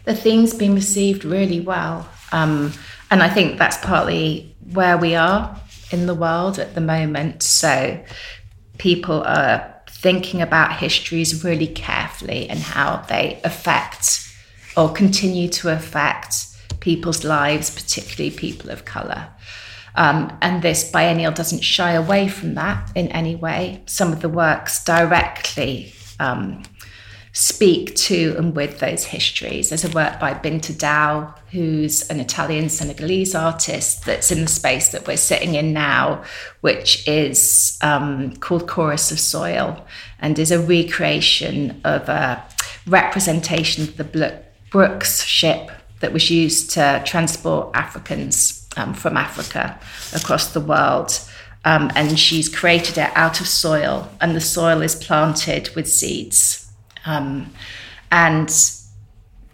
The 0.05 0.15
theme's 0.15 0.53
been 0.53 0.74
received 0.74 1.25
really 1.25 1.59
well. 1.59 2.09
Um, 2.31 2.74
and 3.12 3.21
I 3.21 3.29
think 3.29 3.57
that's 3.57 3.77
partly 3.77 4.55
where 4.71 4.98
we 4.98 5.15
are 5.15 5.59
in 5.91 6.05
the 6.05 6.15
world 6.15 6.59
at 6.59 6.75
the 6.75 6.81
moment. 6.81 7.43
So 7.43 8.01
people 8.77 9.24
are 9.24 9.75
thinking 10.01 10.41
about 10.41 10.77
histories 10.77 11.44
really 11.44 11.68
carefully 11.68 12.50
and 12.50 12.60
how 12.60 12.98
they 13.10 13.39
affect 13.44 14.25
or 14.77 14.89
continue 14.89 15.50
to 15.50 15.70
affect 15.70 16.46
people's 16.79 17.25
lives, 17.25 17.70
particularly 17.70 18.32
people 18.32 18.70
of 18.70 18.86
colour. 18.86 19.27
Um, 19.96 20.38
and 20.41 20.62
this 20.62 20.89
biennial 20.89 21.34
doesn't 21.34 21.63
shy 21.63 21.91
away 21.91 22.29
from 22.29 22.53
that 22.56 22.89
in 22.96 23.10
any 23.10 23.36
way. 23.36 23.82
Some 23.88 24.13
of 24.13 24.22
the 24.22 24.29
works 24.29 24.84
directly 24.86 25.94
um, 26.20 26.63
speak 27.39 27.96
to 27.96 28.36
and 28.38 28.53
with 28.53 28.79
those 28.79 29.05
histories. 29.05 29.69
There's 29.69 29.86
a 29.86 29.89
work 29.91 30.19
by 30.19 30.34
Binta 30.34 30.74
Diop, 30.74 31.38
who's 31.51 32.05
an 32.10 32.19
Italian 32.19 32.67
Senegalese 32.67 33.34
artist 33.34 34.03
that's 34.05 34.29
in 34.29 34.41
the 34.41 34.48
space 34.48 34.89
that 34.89 35.08
we're 35.08 35.15
sitting 35.15 35.55
in 35.55 35.72
now, 35.72 36.25
which 36.60 37.08
is 37.08 37.79
um, 37.81 38.36
called 38.36 38.67
Chorus 38.67 39.10
of 39.10 39.22
Soil 39.22 39.86
and 40.19 40.38
is 40.38 40.51
a 40.51 40.60
recreation 40.60 41.79
of 41.86 42.10
a 42.10 42.43
representation 42.86 43.84
of 43.84 43.96
the 43.96 44.41
Brookes 44.69 45.24
ship 45.24 45.72
that 46.01 46.12
was 46.12 46.29
used 46.29 46.72
to 46.72 47.01
transport 47.05 47.74
Africans 47.74 48.67
um, 48.75 48.93
from 48.93 49.15
Africa 49.15 49.79
across 50.13 50.51
the 50.51 50.60
world. 50.60 51.17
Um, 51.63 51.89
and 51.96 52.19
she's 52.19 52.53
created 52.53 52.98
it 52.98 53.12
out 53.15 53.39
of 53.39 53.48
soil, 53.48 54.10
and 54.19 54.36
the 54.36 54.41
soil 54.41 54.81
is 54.81 54.96
planted 54.96 55.74
with 55.75 55.89
seeds 55.89 56.68
um, 57.06 57.53
and 58.12 58.50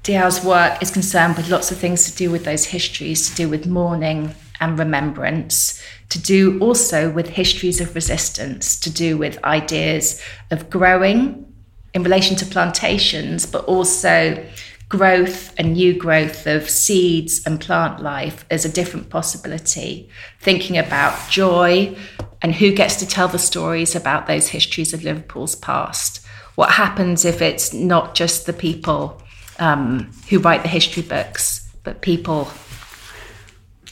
Diop's 0.04 0.44
work 0.44 0.82
is 0.82 0.92
concerned 0.92 1.36
with 1.36 1.50
lots 1.50 1.72
of 1.72 1.78
things 1.78 2.10
to 2.10 2.16
do 2.16 2.30
with 2.30 2.46
those 2.46 2.66
histories, 2.66 3.30
to 3.30 3.36
do 3.36 3.50
with 3.50 3.66
mourning 3.66 4.36
and 4.60 4.78
remembrance, 4.78 5.82
to 6.10 6.22
do 6.22 6.60
also 6.60 7.10
with 7.10 7.30
histories 7.30 7.82
of 7.82 7.96
resistance, 7.96 8.80
to 8.80 8.92
do 8.92 9.18
with 9.18 9.44
ideas 9.44 10.22
of 10.52 10.70
growing 10.70 11.52
in 11.94 12.04
relation 12.04 12.36
to 12.38 12.46
plantations, 12.46 13.46
but 13.46 13.66
also 13.66 14.46
growth 14.90 15.54
and 15.58 15.74
new 15.74 15.94
growth 15.94 16.46
of 16.46 16.70
seeds 16.70 17.44
and 17.46 17.60
plant 17.60 18.02
life 18.02 18.46
as 18.52 18.64
a 18.64 18.72
different 18.72 19.10
possibility, 19.10 20.08
thinking 20.40 20.78
about 20.78 21.30
joy 21.30 21.98
and 22.42 22.56
who 22.56 22.72
gets 22.72 22.96
to 22.98 23.08
tell 23.08 23.28
the 23.28 23.40
stories 23.40 23.96
about 23.96 24.28
those 24.28 24.50
histories 24.50 24.94
of 24.94 25.04
Liverpool's 25.04 25.56
past 25.56 26.25
what 26.56 26.72
happens 26.72 27.26
if 27.26 27.42
it's 27.42 27.74
not 27.74 28.16
just 28.16 28.46
the 28.46 28.54
people 28.54 29.22
um, 29.60 30.12
who 30.30 30.40
write 30.40 30.64
the 30.64 30.70
history 30.70 31.04
books, 31.04 31.70
but 31.84 32.02
people 32.02 32.50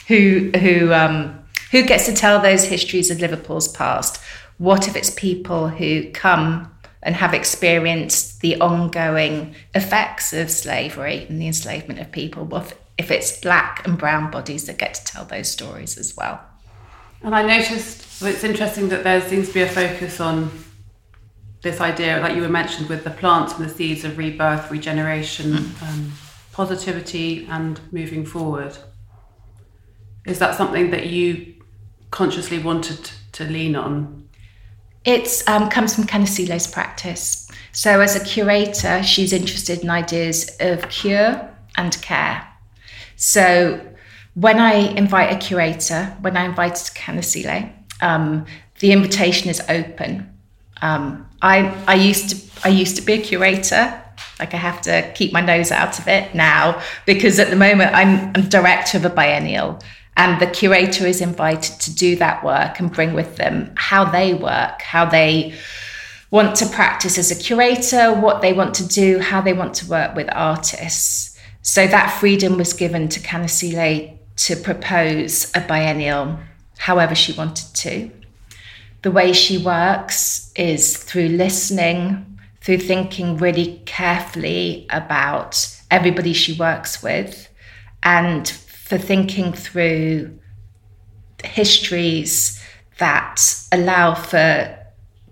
who 0.08 0.52
who 0.60 0.94
um, 0.94 1.44
who 1.72 1.84
gets 1.84 2.06
to 2.06 2.14
tell 2.14 2.42
those 2.42 2.64
histories 2.66 3.12
of 3.12 3.20
Liverpool's 3.20 3.68
past? 3.68 4.22
What 4.58 4.88
if 4.88 4.96
it's 4.96 5.10
people 5.10 5.68
who 5.68 6.12
come 6.12 6.72
and 7.02 7.16
have 7.16 7.34
experienced 7.34 8.42
the 8.42 8.60
ongoing 8.62 9.56
effects 9.76 10.32
of 10.32 10.50
slavery 10.50 11.26
and 11.28 11.42
the 11.42 11.48
enslavement 11.48 12.00
of 12.00 12.12
people? 12.12 12.46
What 12.46 12.78
if, 12.98 13.12
it's 13.12 13.40
black 13.42 13.86
and 13.86 13.98
brown 13.98 14.32
bodies 14.32 14.68
that 14.68 14.78
get 14.78 14.94
to 14.94 15.04
tell 15.04 15.26
those 15.26 15.50
stories 15.50 15.98
as 15.98 16.16
well? 16.16 16.40
And 17.24 17.36
I 17.36 17.42
noticed 17.42 18.22
well, 18.22 18.32
it's 18.32 18.44
interesting 18.44 18.90
that 18.90 19.04
there 19.04 19.22
seems 19.22 19.48
to 19.50 19.54
be 19.54 19.62
a 19.62 19.68
focus 19.68 20.20
on 20.20 20.52
this 21.64 21.80
idea, 21.80 22.20
like 22.20 22.36
you 22.36 22.42
were 22.42 22.50
mentioned, 22.50 22.90
with 22.90 23.04
the 23.04 23.10
plants 23.10 23.54
and 23.58 23.66
the 23.66 23.70
seeds 23.70 24.04
of 24.04 24.18
rebirth, 24.18 24.70
regeneration, 24.70 25.54
mm. 25.54 25.82
um, 25.90 26.12
positivity, 26.52 27.48
and 27.50 27.80
moving 27.92 28.26
forward. 28.26 28.78
Is 30.26 30.40
that 30.40 30.56
something 30.56 30.92
that 30.92 31.08
you 31.08 31.56
consciously 32.12 32.60
wanted 32.60 33.10
to 33.32 33.46
lean 33.46 33.76
on? 33.76 34.28
It 35.06 35.42
um, 35.48 35.70
comes 35.70 35.96
from 35.96 36.04
Khanyisile's 36.04 36.68
practice. 36.68 37.50
So, 37.72 38.02
as 38.02 38.16
a 38.16 38.24
curator, 38.24 39.02
she's 39.02 39.34
interested 39.34 39.82
in 39.82 39.90
ideas 39.90 40.56
of 40.60 40.88
cure 40.90 41.50
and 41.78 42.00
care. 42.02 42.46
So, 43.16 43.80
when 44.34 44.60
I 44.60 44.74
invite 44.74 45.32
a 45.34 45.38
curator, 45.38 46.16
when 46.22 46.36
I 46.36 46.46
invite 46.46 46.74
Khanyisile, 46.74 47.72
um, 48.02 48.46
the 48.80 48.92
invitation 48.92 49.50
is 49.50 49.62
open 49.70 50.33
um, 50.84 51.26
I 51.42 51.74
I 51.88 51.96
used 51.96 52.30
to 52.30 52.68
I 52.68 52.70
used 52.70 52.98
to 52.98 53.02
be 53.02 53.14
a 53.14 53.22
curator. 53.22 54.00
Like 54.40 54.54
I 54.54 54.58
have 54.58 54.82
to 54.82 55.12
keep 55.16 55.32
my 55.32 55.42
nose 55.42 55.72
out 55.72 55.98
of 55.98 56.08
it 56.08 56.36
now 56.36 56.82
because 57.06 57.40
at 57.40 57.50
the 57.50 57.56
moment 57.56 57.96
I'm, 57.96 58.32
I'm 58.36 58.50
director 58.50 58.98
of 58.98 59.06
a 59.06 59.10
biennial 59.10 59.80
and 60.18 60.42
the 60.42 60.48
curator 60.48 61.08
is 61.08 61.22
invited 61.22 61.80
to 61.80 61.96
do 61.96 62.16
that 62.18 62.44
work 62.44 62.80
and 62.80 62.92
bring 62.92 63.14
with 63.14 63.38
them 63.38 63.72
how 63.76 64.04
they 64.04 64.34
work, 64.34 64.82
how 64.82 65.06
they 65.06 65.54
want 66.32 66.56
to 66.58 66.66
practice 66.68 67.18
as 67.18 67.32
a 67.32 67.42
curator, 67.42 68.14
what 68.14 68.42
they 68.42 68.54
want 68.54 68.76
to 68.76 68.88
do, 68.88 69.20
how 69.20 69.40
they 69.40 69.54
want 69.54 69.74
to 69.76 69.88
work 69.88 70.16
with 70.16 70.28
artists. 70.34 71.40
So 71.62 71.88
that 71.88 72.12
freedom 72.20 72.58
was 72.58 72.74
given 72.74 73.08
to 73.10 73.20
Khanyisile 73.20 74.18
to 74.36 74.56
propose 74.58 75.52
a 75.56 75.62
biennial 75.62 76.40
however 76.78 77.16
she 77.16 77.32
wanted 77.34 77.74
to 77.76 78.12
the 79.04 79.12
way 79.12 79.34
she 79.34 79.58
works 79.58 80.52
is 80.56 80.98
through 80.98 81.28
listening, 81.28 82.40
through 82.62 82.80
thinking 82.80 83.38
really 83.38 83.82
carefully 83.86 84.88
about 84.90 85.82
everybody 85.92 86.34
she 86.34 86.54
works 86.58 87.04
with, 87.04 87.50
and 88.02 88.48
for 88.48 88.98
thinking 88.98 89.54
through 89.54 90.40
histories 91.44 92.64
that 92.98 93.42
allow 93.74 94.16
for 94.16 94.78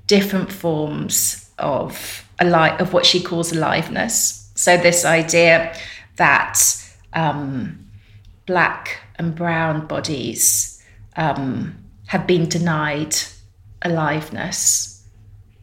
different 0.06 0.52
forms 0.52 1.50
of 1.58 2.28
ali- 2.42 2.78
of 2.80 2.92
what 2.92 3.06
she 3.06 3.24
calls 3.24 3.54
aliveness. 3.54 4.52
So 4.56 4.76
this 4.76 5.06
idea 5.06 5.74
that 6.18 6.60
um, 7.14 7.88
black 8.46 9.00
and 9.16 9.34
brown 9.34 9.88
bodies 9.88 10.84
um, 11.16 11.78
have 12.08 12.28
been 12.28 12.50
denied 12.50 13.16
aliveness, 13.82 15.06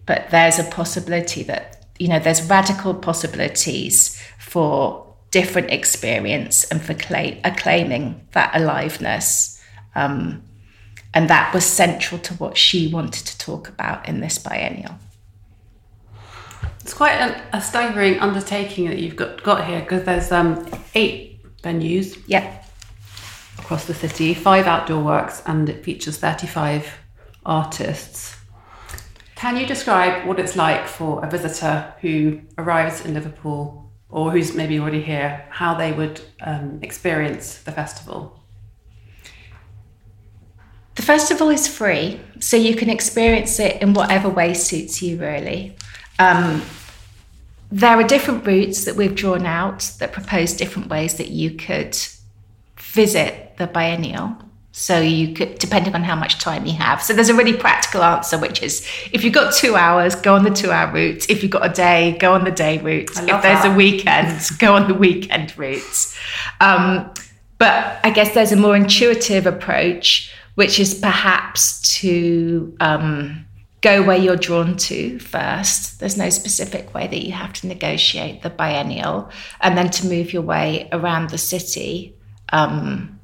but 0.07 0.31
there's 0.31 0.59
a 0.59 0.65
possibility 0.65 1.43
that, 1.45 1.87
you 1.99 2.09
know, 2.09 2.19
there's 2.19 2.43
radical 2.49 2.95
possibilities 2.95 4.21
for 4.39 5.15
different 5.31 5.71
experience 5.71 6.65
and 6.65 6.83
for 6.83 6.95
claim, 6.95 7.39
acclaiming 7.45 8.27
that 8.33 8.51
aliveness. 8.55 9.63
Um, 9.95 10.43
and 11.15 11.29
that 11.31 11.53
was 11.53 11.65
central 11.65 12.21
to 12.23 12.35
what 12.35 12.57
she 12.57 12.89
wanted 12.89 13.27
to 13.27 13.39
talk 13.39 13.69
about 13.69 14.09
in 14.09 14.21
this 14.21 14.39
biennial. 14.39 14.95
It's 16.81 16.95
quite 16.95 17.15
a, 17.15 17.57
a 17.57 17.61
staggering 17.61 18.19
undertaking 18.21 18.89
that 18.89 18.99
you've 18.99 19.17
got, 19.17 19.43
got 19.43 19.67
here 19.67 19.81
because 19.81 20.05
there's 20.05 20.33
um, 20.33 20.67
eight 20.95 21.43
venues. 21.63 22.23
Yep. 22.27 22.65
Across 23.59 23.87
the 23.87 23.95
city, 23.95 24.33
five 24.33 24.67
outdoor 24.67 25.03
works, 25.03 25.43
and 25.45 25.69
it 25.69 25.85
features 25.85 26.17
35 26.17 26.98
artists. 27.49 28.37
Can 29.35 29.57
you 29.57 29.67
describe 29.67 30.26
what 30.26 30.38
it's 30.38 30.57
like 30.57 30.87
for 30.87 31.25
a 31.25 31.31
visitor 31.31 31.95
who 32.00 32.40
arrives 32.59 33.05
in 33.05 33.14
Liverpool 33.14 33.90
or 34.09 34.31
who's 34.31 34.55
maybe 34.55 34.78
already 34.78 35.02
here, 35.02 35.47
how 35.50 35.75
they 35.75 35.93
would 35.93 36.21
um, 36.40 36.78
experience 36.83 37.59
the 37.59 37.73
festival? 37.73 38.40
The 40.97 41.02
festival 41.02 41.49
is 41.50 41.69
free, 41.69 42.21
so 42.40 42.57
you 42.57 42.75
can 42.75 42.90
experience 42.90 43.61
it 43.61 43.81
in 43.81 43.95
whatever 43.95 44.28
way 44.28 44.55
suits 44.55 45.00
you, 45.00 45.19
really. 45.19 45.76
Um, 46.19 46.62
there 47.71 47.97
are 47.97 48.02
different 48.02 48.45
routes 48.45 48.85
that 48.87 48.97
we've 48.97 49.14
drawn 49.14 49.47
out 49.47 49.93
that 50.00 50.12
propose 50.12 50.55
different 50.55 50.88
ways 50.88 51.14
that 51.19 51.28
you 51.28 51.52
could 51.52 51.97
visit 52.76 53.57
the 53.59 53.69
biennial. 53.69 54.37
So 54.78 55.00
you 55.00 55.35
could, 55.35 55.58
depending 55.58 55.97
on 55.97 56.04
how 56.04 56.14
much 56.14 56.38
time 56.38 56.64
you 56.64 56.75
have. 56.75 57.02
So 57.02 57.12
there's 57.12 57.28
a 57.28 57.35
really 57.35 57.52
practical 57.52 58.04
answer, 58.04 58.38
which 58.38 58.62
is 58.62 58.87
if 59.11 59.25
you've 59.25 59.35
got 59.35 59.52
two 59.52 59.75
hours, 59.75 60.14
go 60.14 60.37
on 60.37 60.44
the 60.44 60.50
two 60.50 60.70
hour 60.70 60.92
route. 60.92 61.28
If 61.28 61.42
you've 61.42 61.50
got 61.50 61.68
a 61.68 61.75
day, 61.75 62.16
go 62.20 62.32
on 62.32 62.44
the 62.44 62.52
day 62.52 62.78
route. 62.78 63.11
If 63.11 63.16
there's 63.16 63.42
that. 63.42 63.73
a 63.73 63.76
weekend, 63.76 64.40
go 64.61 64.76
on 64.76 64.87
the 64.87 64.94
weekend 64.94 65.58
route. 65.58 66.16
Um, 66.61 67.12
but 67.58 67.99
I 68.04 68.11
guess 68.11 68.35
there's 68.35 68.52
a 68.52 68.56
more 68.56 68.76
intuitive 68.76 69.47
approach, 69.47 70.32
which 70.54 70.78
is 70.78 70.94
perhaps 70.94 71.97
to 71.99 72.73
um, 72.78 73.44
go 73.80 74.04
where 74.04 74.16
you're 74.16 74.37
drawn 74.37 74.76
to 74.76 75.18
first. 75.18 75.99
There's 75.99 76.16
no 76.16 76.30
specific 76.30 76.94
way 76.94 77.08
that 77.08 77.26
you 77.26 77.32
have 77.32 77.52
to 77.54 77.66
negotiate 77.66 78.42
the 78.42 78.50
biennial, 78.50 79.28
and 79.61 79.76
then 79.76 79.90
to 79.90 80.06
move 80.06 80.32
your 80.32 80.42
way 80.42 80.88
around 80.92 81.30
the 81.30 81.38
city. 81.38 82.14
Um, 82.50 83.18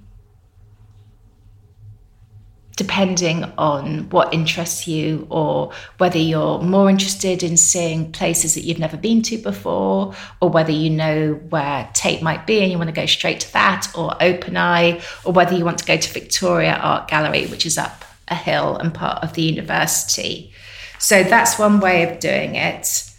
depending 2.76 3.44
on 3.56 4.08
what 4.10 4.34
interests 4.34 4.88
you 4.88 5.26
or 5.30 5.72
whether 5.98 6.18
you're 6.18 6.58
more 6.60 6.90
interested 6.90 7.42
in 7.42 7.56
seeing 7.56 8.10
places 8.10 8.54
that 8.54 8.62
you've 8.62 8.78
never 8.78 8.96
been 8.96 9.22
to 9.22 9.38
before 9.38 10.14
or 10.40 10.48
whether 10.48 10.72
you 10.72 10.90
know 10.90 11.34
where 11.50 11.88
Tate 11.94 12.22
might 12.22 12.46
be 12.46 12.60
and 12.60 12.72
you 12.72 12.78
want 12.78 12.88
to 12.88 12.94
go 12.94 13.06
straight 13.06 13.40
to 13.40 13.52
that 13.52 13.86
or 13.96 14.16
Open 14.20 14.56
Eye 14.56 15.00
or 15.24 15.32
whether 15.32 15.54
you 15.54 15.64
want 15.64 15.78
to 15.78 15.84
go 15.84 15.96
to 15.96 16.12
Victoria 16.12 16.74
Art 16.74 17.08
Gallery 17.08 17.46
which 17.46 17.64
is 17.64 17.78
up 17.78 18.04
a 18.28 18.34
hill 18.34 18.76
and 18.76 18.92
part 18.92 19.22
of 19.22 19.34
the 19.34 19.42
university. 19.42 20.52
So 20.98 21.22
that's 21.22 21.58
one 21.58 21.80
way 21.80 22.10
of 22.10 22.18
doing 22.18 22.54
it. 22.54 23.10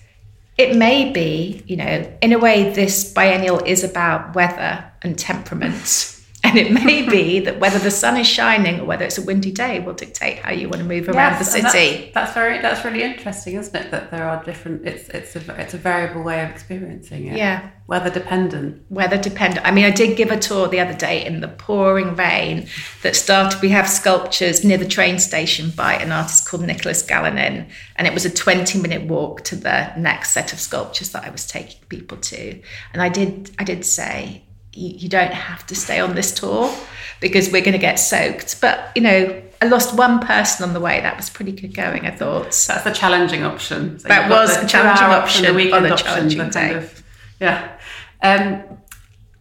It 0.57 0.75
may 0.75 1.11
be, 1.11 1.63
you 1.67 1.75
know, 1.75 2.11
in 2.21 2.33
a 2.33 2.39
way, 2.39 2.73
this 2.73 3.11
biennial 3.13 3.59
is 3.59 3.83
about 3.83 4.35
weather 4.35 4.83
and 5.01 5.19
temperament. 5.19 6.14
And 6.45 6.59
it 6.59 6.71
may 6.71 7.01
be 7.01 7.39
that 7.45 7.59
whether 7.59 7.79
the 7.79 7.89
sun 7.89 8.17
is 8.17 8.27
shining 8.27 8.79
or 8.79 8.85
whether 8.85 9.03
it's 9.03 9.17
a 9.17 9.21
windy 9.23 9.51
day 9.51 9.79
will 9.79 9.95
dictate 9.95 10.37
how 10.39 10.51
you 10.51 10.69
want 10.69 10.79
to 10.79 10.87
move 10.87 11.09
around 11.09 11.33
yes, 11.33 11.39
the 11.39 11.45
city. 11.45 12.11
That's, 12.13 12.13
that's, 12.13 12.33
very 12.33 12.61
that's 12.61 12.85
really 12.85 13.01
interesting, 13.01 13.55
isn't 13.55 13.75
it? 13.75 13.89
That 13.89 14.11
there 14.11 14.29
are 14.29 14.43
different. 14.43 14.85
It's 14.85 15.09
it's 15.09 15.35
a 15.35 15.59
it's 15.59 15.73
a 15.73 15.79
variable 15.79 16.21
way 16.21 16.43
of 16.43 16.51
experiencing 16.51 17.25
it. 17.25 17.37
Yeah, 17.37 17.71
weather 17.87 18.11
dependent. 18.11 18.85
Weather 18.91 19.17
dependent. 19.17 19.65
I 19.65 19.71
mean, 19.71 19.85
I 19.85 19.89
did 19.89 20.17
give 20.17 20.29
a 20.29 20.37
tour 20.37 20.67
the 20.67 20.79
other 20.79 20.93
day 20.93 21.25
in 21.25 21.41
the 21.41 21.47
pouring 21.47 22.15
rain 22.15 22.67
that 23.01 23.15
started. 23.15 23.59
We 23.61 23.69
have 23.69 23.89
sculptures 23.89 24.63
near 24.63 24.77
the 24.77 24.87
train 24.87 25.17
station 25.17 25.71
by 25.71 25.95
an 25.95 26.11
artist 26.11 26.47
called 26.47 26.63
Nicholas 26.63 27.01
Galanin, 27.01 27.67
and 27.95 28.07
it 28.07 28.13
was 28.13 28.23
a 28.23 28.29
twenty 28.29 28.79
minute 28.79 29.07
walk 29.07 29.43
to 29.45 29.55
the 29.55 29.95
next 29.97 30.31
set 30.31 30.53
of 30.53 30.59
sculptures 30.59 31.09
that 31.11 31.23
I 31.23 31.31
was 31.31 31.47
taking 31.47 31.81
people 31.89 32.17
to. 32.17 32.61
And 32.93 33.01
I 33.01 33.09
did 33.09 33.49
I 33.57 33.63
did 33.63 33.83
say 33.83 34.44
you, 34.75 35.09
don't 35.09 35.33
have 35.33 35.65
to 35.67 35.75
stay 35.75 35.99
on 35.99 36.15
this 36.15 36.33
tour 36.33 36.73
because 37.21 37.51
we're 37.51 37.61
going 37.61 37.73
to 37.73 37.77
get 37.77 37.95
soaked. 37.95 38.59
But, 38.61 38.91
you 38.95 39.01
know, 39.01 39.41
I 39.61 39.65
lost 39.65 39.95
one 39.95 40.19
person 40.19 40.67
on 40.67 40.73
the 40.73 40.79
way. 40.79 40.99
That 41.01 41.17
was 41.17 41.29
pretty 41.29 41.51
good 41.51 41.73
going, 41.73 42.05
I 42.05 42.11
thought. 42.11 42.43
That's 42.67 42.83
the 42.83 42.91
challenging 42.91 43.43
option. 43.43 43.99
So 43.99 44.07
that 44.07 44.29
was 44.29 44.51
a 44.57 44.67
challenging 44.67 45.07
option, 45.07 45.45
option 45.45 45.73
on 45.73 45.85
a 45.85 45.95
challenging 45.95 46.41
option, 46.41 46.61
day. 46.61 46.73
Kind 46.73 46.83
of, 46.83 47.03
yeah. 47.39 47.77
Um, 48.21 48.63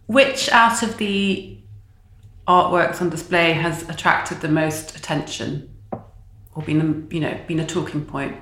which 0.06 0.50
out 0.50 0.82
of 0.82 0.98
the 0.98 1.58
artworks 2.46 3.00
on 3.00 3.10
display 3.10 3.52
has 3.52 3.88
attracted 3.88 4.40
the 4.40 4.48
most 4.48 4.96
attention 4.96 5.70
or 6.54 6.62
been, 6.62 6.80
a, 6.80 7.14
you 7.14 7.20
know, 7.20 7.38
been 7.46 7.58
a 7.58 7.66
talking 7.66 8.04
point? 8.04 8.36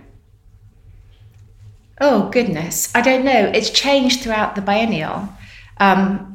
Oh, 2.00 2.28
goodness. 2.30 2.94
I 2.94 3.00
don't 3.00 3.24
know. 3.24 3.50
It's 3.54 3.70
changed 3.70 4.22
throughout 4.22 4.56
the 4.56 4.60
biennial. 4.60 5.28
Um, 5.78 6.31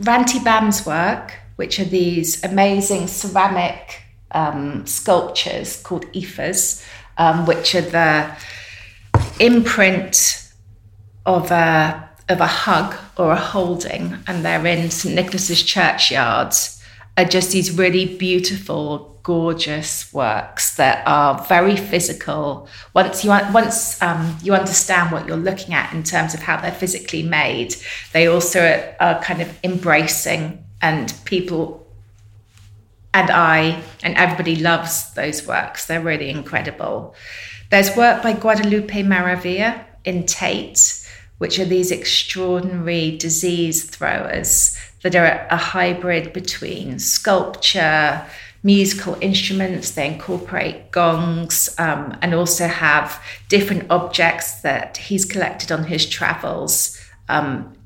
Ranti 0.00 0.42
Bam's 0.42 0.84
work, 0.84 1.38
which 1.56 1.78
are 1.78 1.84
these 1.84 2.42
amazing 2.44 3.06
ceramic 3.06 4.02
um, 4.32 4.86
sculptures 4.86 5.80
called 5.82 6.06
ephors, 6.14 6.84
um, 7.16 7.46
which 7.46 7.74
are 7.74 7.80
the 7.80 8.36
imprint 9.38 10.50
of 11.26 11.50
a 11.50 12.08
of 12.28 12.40
a 12.40 12.46
hug 12.46 12.94
or 13.16 13.32
a 13.32 13.36
holding, 13.36 14.16
and 14.26 14.44
they're 14.44 14.66
in 14.66 14.90
St 14.90 15.14
Nicholas's 15.14 15.62
churchyard. 15.62 16.54
Are 17.16 17.24
just 17.24 17.52
these 17.52 17.70
really 17.70 18.16
beautiful, 18.16 19.13
gorgeous 19.24 20.12
works 20.12 20.76
that 20.76 21.02
are 21.06 21.42
very 21.46 21.76
physical. 21.76 22.68
Once 22.92 23.24
you 23.24 23.30
once 23.30 24.00
um, 24.00 24.38
you 24.42 24.54
understand 24.54 25.10
what 25.10 25.26
you're 25.26 25.36
looking 25.36 25.74
at 25.74 25.92
in 25.92 26.04
terms 26.04 26.34
of 26.34 26.40
how 26.40 26.60
they're 26.60 26.70
physically 26.70 27.22
made, 27.22 27.74
they 28.12 28.28
also 28.28 28.60
are, 28.60 28.96
are 29.00 29.22
kind 29.22 29.42
of 29.42 29.58
embracing, 29.64 30.62
and 30.80 31.12
people 31.24 31.84
and 33.12 33.30
I 33.30 33.82
and 34.02 34.14
everybody 34.16 34.56
loves 34.56 35.12
those 35.14 35.46
works. 35.46 35.86
They're 35.86 36.00
really 36.00 36.30
incredible. 36.30 37.14
There's 37.70 37.96
work 37.96 38.22
by 38.22 38.34
Guadalupe 38.34 39.02
Maravilla 39.02 39.84
in 40.04 40.26
Tate, 40.26 41.08
which 41.38 41.58
are 41.58 41.64
these 41.64 41.90
extraordinary 41.90 43.16
disease 43.16 43.84
throwers 43.84 44.76
that 45.02 45.16
are 45.16 45.46
a 45.50 45.56
hybrid 45.56 46.32
between 46.32 46.98
sculpture, 46.98 48.26
musical 48.64 49.16
instruments. 49.20 49.92
They 49.92 50.08
incorporate 50.08 50.90
gongs 50.90 51.72
um, 51.78 52.16
and 52.22 52.34
also 52.34 52.66
have 52.66 53.22
different 53.48 53.88
objects 53.90 54.62
that 54.62 54.96
he's 54.96 55.24
collected 55.24 55.70
on 55.70 55.84
his 55.84 56.08
travels. 56.08 56.98
Um, 57.28 57.76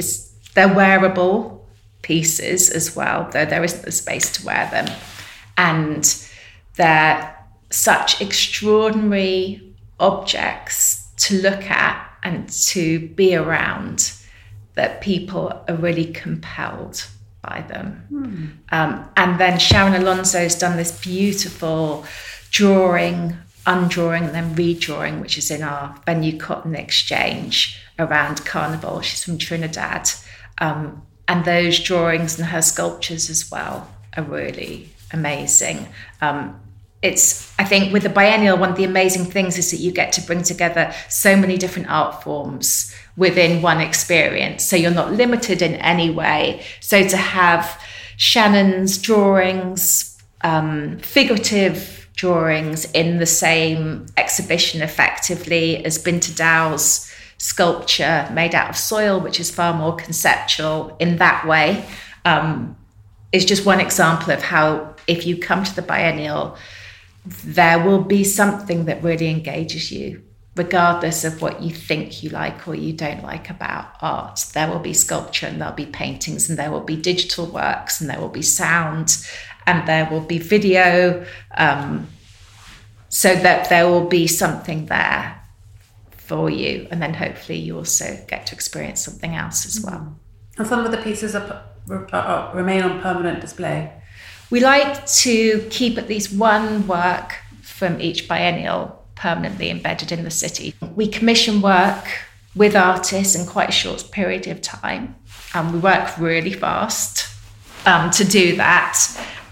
they're 0.55 0.73
wearable 0.73 1.67
pieces 2.03 2.71
as 2.71 2.97
well, 2.97 3.29
though 3.33 3.45
there 3.45 3.64
isn't 3.64 3.85
the 3.85 3.93
space 3.93 4.33
to 4.33 4.47
wear 4.47 4.69
them. 4.71 4.88
And 5.57 6.27
they're 6.77 7.37
such 7.71 8.21
extraordinary 8.23 9.75
objects 10.01 11.09
to 11.17 11.43
look 11.43 11.69
at 11.69 12.09
and 12.23 12.49
to 12.49 13.09
be 13.09 13.35
around 13.35 14.12
that 14.75 15.01
people 15.01 15.64
are 15.69 15.75
really 15.75 16.07
compelled 16.07 17.05
by 17.49 17.63
them. 17.63 18.07
Mm. 18.13 18.51
Um, 18.73 19.09
and 19.17 19.41
then 19.41 19.59
Shannon 19.59 20.03
Alonzo's 20.03 20.55
done 20.55 20.77
this 20.77 21.01
beautiful 21.01 22.05
drawing, 22.51 23.37
undrawing, 23.67 24.27
and 24.27 24.35
then 24.35 24.55
redrawing, 24.55 25.21
which 25.21 25.39
is 25.39 25.51
in 25.51 25.63
our 25.63 26.01
venue 26.07 26.39
Cotton 26.39 26.75
Exchange 26.75 27.81
around 27.99 28.45
Carnival. 28.45 29.01
She's 29.01 29.25
from 29.25 29.39
Trinidad. 29.39 30.11
Um, 30.59 31.03
and 31.27 31.45
those 31.45 31.79
drawings 31.79 32.39
and 32.39 32.49
her 32.49 32.63
sculptures 32.63 33.31
as 33.31 33.51
well 33.51 33.89
are 34.17 34.25
really 34.25 34.91
amazing. 35.13 35.89
Um, 36.21 36.61
it's 37.01 37.55
i 37.61 37.65
think 37.65 37.93
with 37.93 38.03
the 38.03 38.09
biennial 38.09 38.59
one 38.59 38.71
of 38.71 38.77
the 38.77 38.83
amazing 38.83 39.25
things 39.25 39.57
is 39.57 39.71
that 39.71 39.77
you 39.77 39.93
get 39.93 40.13
to 40.13 40.21
bring 40.23 40.43
together 40.43 40.93
so 41.09 41.37
many 41.37 41.57
different 41.57 41.89
art 41.89 42.25
forms 42.25 42.93
within 43.18 43.61
one 43.61 43.81
experience. 43.81 44.64
So 44.64 44.76
you're 44.76 44.90
not 44.90 45.12
limited 45.12 45.61
in 45.61 45.74
any 45.74 46.09
way. 46.09 46.64
So 46.81 47.07
to 47.07 47.16
have 47.16 47.78
shannon's 48.16 48.96
drawings 48.96 50.14
um, 50.42 50.98
figurative 51.00 52.09
drawings 52.14 52.90
in 52.92 53.18
the 53.18 53.26
same 53.26 54.07
exhibition 54.16 54.83
effectively 54.83 55.85
as 55.85 56.02
Binta 56.02 56.33
Diop's 56.33 57.12
sculpture 57.38 58.28
made 58.33 58.54
out 58.54 58.70
of 58.70 58.76
soil 58.76 59.20
which 59.20 59.40
is 59.40 59.50
far 59.50 59.74
more 59.74 59.94
conceptual 59.96 60.96
in 61.00 61.16
that 61.16 61.46
way 61.46 61.85
um, 62.24 62.76
is 63.33 63.44
just 63.44 63.66
one 63.66 63.81
example 63.81 64.33
of 64.33 64.42
how 64.42 64.94
if 65.09 65.26
you 65.26 65.37
come 65.37 65.64
to 65.64 65.74
the 65.74 65.83
biennial 65.83 66.57
there 67.44 67.85
will 67.85 68.02
be 68.02 68.24
something 68.24 68.87
that 68.87 69.02
really 69.02 69.28
engages 69.28 69.92
you, 69.92 70.22
regardless 70.59 71.25
of 71.25 71.40
what 71.40 71.62
you 71.62 71.71
think 71.71 72.23
you 72.23 72.31
like 72.31 72.68
or 72.68 72.75
you 72.75 72.92
don't 72.92 73.23
like 73.23 73.49
about 73.49 73.87
art. 74.03 74.44
There 74.53 74.68
will 74.68 74.81
be 74.81 74.92
sculpture 74.92 75.47
and 75.47 75.61
there'll 75.61 75.75
be 75.75 75.87
paintings 75.87 76.51
and 76.51 76.59
there 76.59 76.71
will 76.71 76.83
be 76.83 76.97
digital 76.97 77.47
works 77.47 78.01
and 78.01 78.11
there 78.11 78.21
will 78.21 78.29
be 78.29 78.42
sound 78.42 79.16
and 79.66 79.87
there 79.88 80.09
will 80.11 80.21
be 80.21 80.38
video. 80.38 81.25
Um, 81.57 82.09
so 83.09 83.35
that 83.35 83.68
there 83.71 83.88
will 83.88 84.07
be 84.07 84.27
something 84.27 84.87
there 84.87 85.40
for 86.11 86.51
you. 86.51 86.87
And 86.90 87.01
then 87.01 87.14
hopefully 87.14 87.59
you 87.59 87.77
also 87.77 88.23
get 88.29 88.47
to 88.47 88.55
experience 88.55 89.03
something 89.03 89.35
else 89.35 89.64
as 89.66 89.83
well. 89.83 90.01
Mm-hmm. 90.01 90.61
And 90.61 90.66
some 90.66 90.85
of 90.85 90.90
the 90.90 90.99
pieces 90.99 91.35
are, 91.35 91.64
are, 91.88 92.09
uh, 92.12 92.16
uh, 92.16 92.53
remain 92.55 92.83
on 92.83 93.01
permanent 93.01 93.40
display. 93.40 93.92
We 94.51 94.61
like 94.61 95.07
to 95.07 95.66
keep 95.71 95.99
at 95.99 96.09
least 96.09 96.33
one 96.33 96.87
work 96.87 97.37
from 97.62 98.01
each 98.01 98.29
biennial 98.29 98.98
permanently 99.18 99.70
embedded 99.70 100.12
in 100.12 100.24
the 100.24 100.31
city. 100.31 100.74
We 100.94 101.09
commission 101.09 101.61
work 101.61 102.07
with 102.54 102.74
artists 102.74 103.35
in 103.35 103.46
quite 103.46 103.68
a 103.68 103.72
short 103.72 104.11
period 104.11 104.46
of 104.46 104.62
time. 104.62 105.16
And 105.54 105.72
we 105.72 105.78
work 105.78 106.16
really 106.18 106.52
fast 106.52 107.28
um, 107.87 108.11
to 108.12 108.24
do 108.24 108.57
that. 108.57 108.98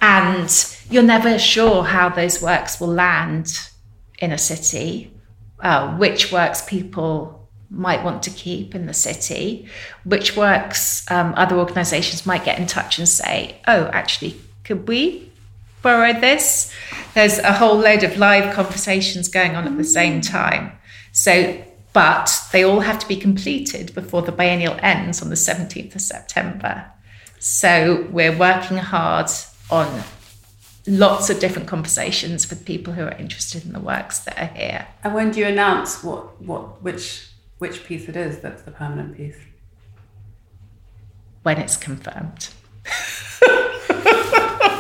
And 0.00 0.50
you're 0.90 1.02
never 1.02 1.38
sure 1.38 1.82
how 1.84 2.08
those 2.08 2.42
works 2.42 2.80
will 2.80 2.88
land 2.88 3.70
in 4.18 4.32
a 4.32 4.38
city, 4.38 5.12
uh, 5.60 5.96
which 5.96 6.32
works 6.32 6.62
people 6.62 7.48
might 7.70 8.04
want 8.04 8.22
to 8.22 8.30
keep 8.30 8.74
in 8.74 8.86
the 8.86 8.94
city, 8.94 9.68
which 10.04 10.36
works 10.36 11.10
um, 11.10 11.34
other 11.36 11.56
organizations 11.56 12.24
might 12.24 12.44
get 12.44 12.58
in 12.58 12.66
touch 12.66 12.98
and 12.98 13.08
say, 13.08 13.60
oh, 13.66 13.86
actually, 13.86 14.36
could 14.64 14.86
we 14.86 15.25
borrow 15.86 16.12
this? 16.12 16.72
There's 17.14 17.38
a 17.38 17.52
whole 17.52 17.76
load 17.76 18.02
of 18.02 18.18
live 18.18 18.52
conversations 18.52 19.28
going 19.28 19.54
on 19.54 19.68
at 19.68 19.76
the 19.76 19.84
same 19.84 20.20
mm. 20.20 20.28
time. 20.28 20.72
So, 21.12 21.64
but 21.92 22.28
they 22.50 22.64
all 22.64 22.80
have 22.80 22.98
to 22.98 23.06
be 23.06 23.16
completed 23.16 23.94
before 23.94 24.22
the 24.22 24.32
biennial 24.32 24.76
ends 24.82 25.22
on 25.22 25.28
the 25.30 25.36
17th 25.36 25.94
of 25.94 26.00
September. 26.00 26.90
So 27.38 28.08
we're 28.10 28.36
working 28.36 28.78
hard 28.78 29.30
on 29.70 30.02
lots 30.88 31.30
of 31.30 31.38
different 31.38 31.68
conversations 31.68 32.50
with 32.50 32.64
people 32.64 32.92
who 32.94 33.04
are 33.04 33.16
interested 33.16 33.64
in 33.64 33.72
the 33.72 33.80
works 33.80 34.18
that 34.20 34.36
are 34.36 34.52
here. 34.56 34.88
And 35.04 35.14
when 35.14 35.30
do 35.30 35.38
you 35.38 35.46
announce 35.46 36.02
what, 36.02 36.42
what 36.42 36.82
which 36.82 37.28
which 37.58 37.84
piece 37.84 38.08
it 38.08 38.16
is 38.16 38.40
that's 38.40 38.62
the 38.62 38.72
permanent 38.72 39.16
piece? 39.16 39.38
When 41.44 41.58
it's 41.58 41.76
confirmed. 41.76 42.48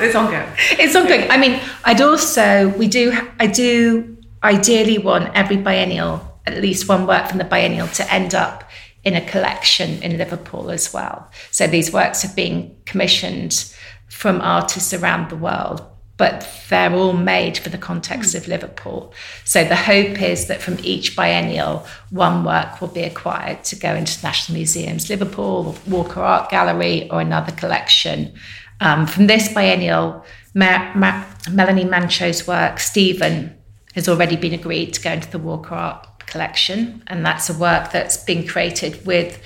it's 0.00 0.14
ongoing. 0.14 0.48
It's 0.72 0.94
ongoing. 0.94 1.30
I 1.30 1.36
mean, 1.36 1.60
I'd 1.84 2.00
also 2.00 2.68
we 2.76 2.88
do 2.88 3.16
I 3.40 3.46
do 3.46 4.16
ideally 4.42 4.98
want 4.98 5.30
every 5.34 5.56
biennial 5.56 6.36
at 6.46 6.62
least 6.62 6.88
one 6.88 7.06
work 7.06 7.28
from 7.28 7.38
the 7.38 7.44
biennial 7.44 7.88
to 7.88 8.12
end 8.12 8.34
up 8.34 8.64
in 9.04 9.14
a 9.14 9.26
collection 9.28 10.02
in 10.02 10.18
Liverpool 10.18 10.70
as 10.70 10.92
well. 10.92 11.30
So 11.50 11.66
these 11.66 11.92
works 11.92 12.22
have 12.22 12.34
been 12.34 12.76
commissioned 12.86 13.72
from 14.08 14.40
artists 14.40 14.92
around 14.92 15.30
the 15.30 15.36
world, 15.36 15.84
but 16.16 16.48
they're 16.68 16.92
all 16.92 17.12
made 17.12 17.58
for 17.58 17.68
the 17.68 17.78
context 17.78 18.34
of 18.34 18.48
Liverpool. 18.48 19.12
So 19.44 19.64
the 19.64 19.76
hope 19.76 20.20
is 20.22 20.46
that 20.46 20.62
from 20.62 20.78
each 20.82 21.14
biennial, 21.14 21.86
one 22.10 22.44
work 22.44 22.80
will 22.80 22.88
be 22.88 23.02
acquired 23.02 23.64
to 23.64 23.76
go 23.76 23.94
into 23.94 24.22
National 24.22 24.56
Museums, 24.56 25.10
Liverpool, 25.10 25.76
Walker 25.86 26.20
Art 26.20 26.50
Gallery, 26.50 27.08
or 27.10 27.20
another 27.20 27.52
collection. 27.52 28.32
Um, 28.80 29.06
from 29.06 29.26
this 29.26 29.52
biennial, 29.52 30.24
Ma- 30.54 30.92
Ma- 30.94 31.24
Melanie 31.50 31.84
Manchot's 31.84 32.46
work, 32.46 32.78
Stephen, 32.78 33.56
has 33.94 34.08
already 34.08 34.36
been 34.36 34.52
agreed 34.52 34.92
to 34.94 35.00
go 35.00 35.12
into 35.12 35.30
the 35.30 35.38
Walker 35.38 35.74
Art 35.74 36.06
collection, 36.26 37.02
and 37.06 37.24
that's 37.24 37.48
a 37.48 37.54
work 37.54 37.92
that's 37.92 38.16
been 38.24 38.46
created 38.46 39.06
with 39.06 39.40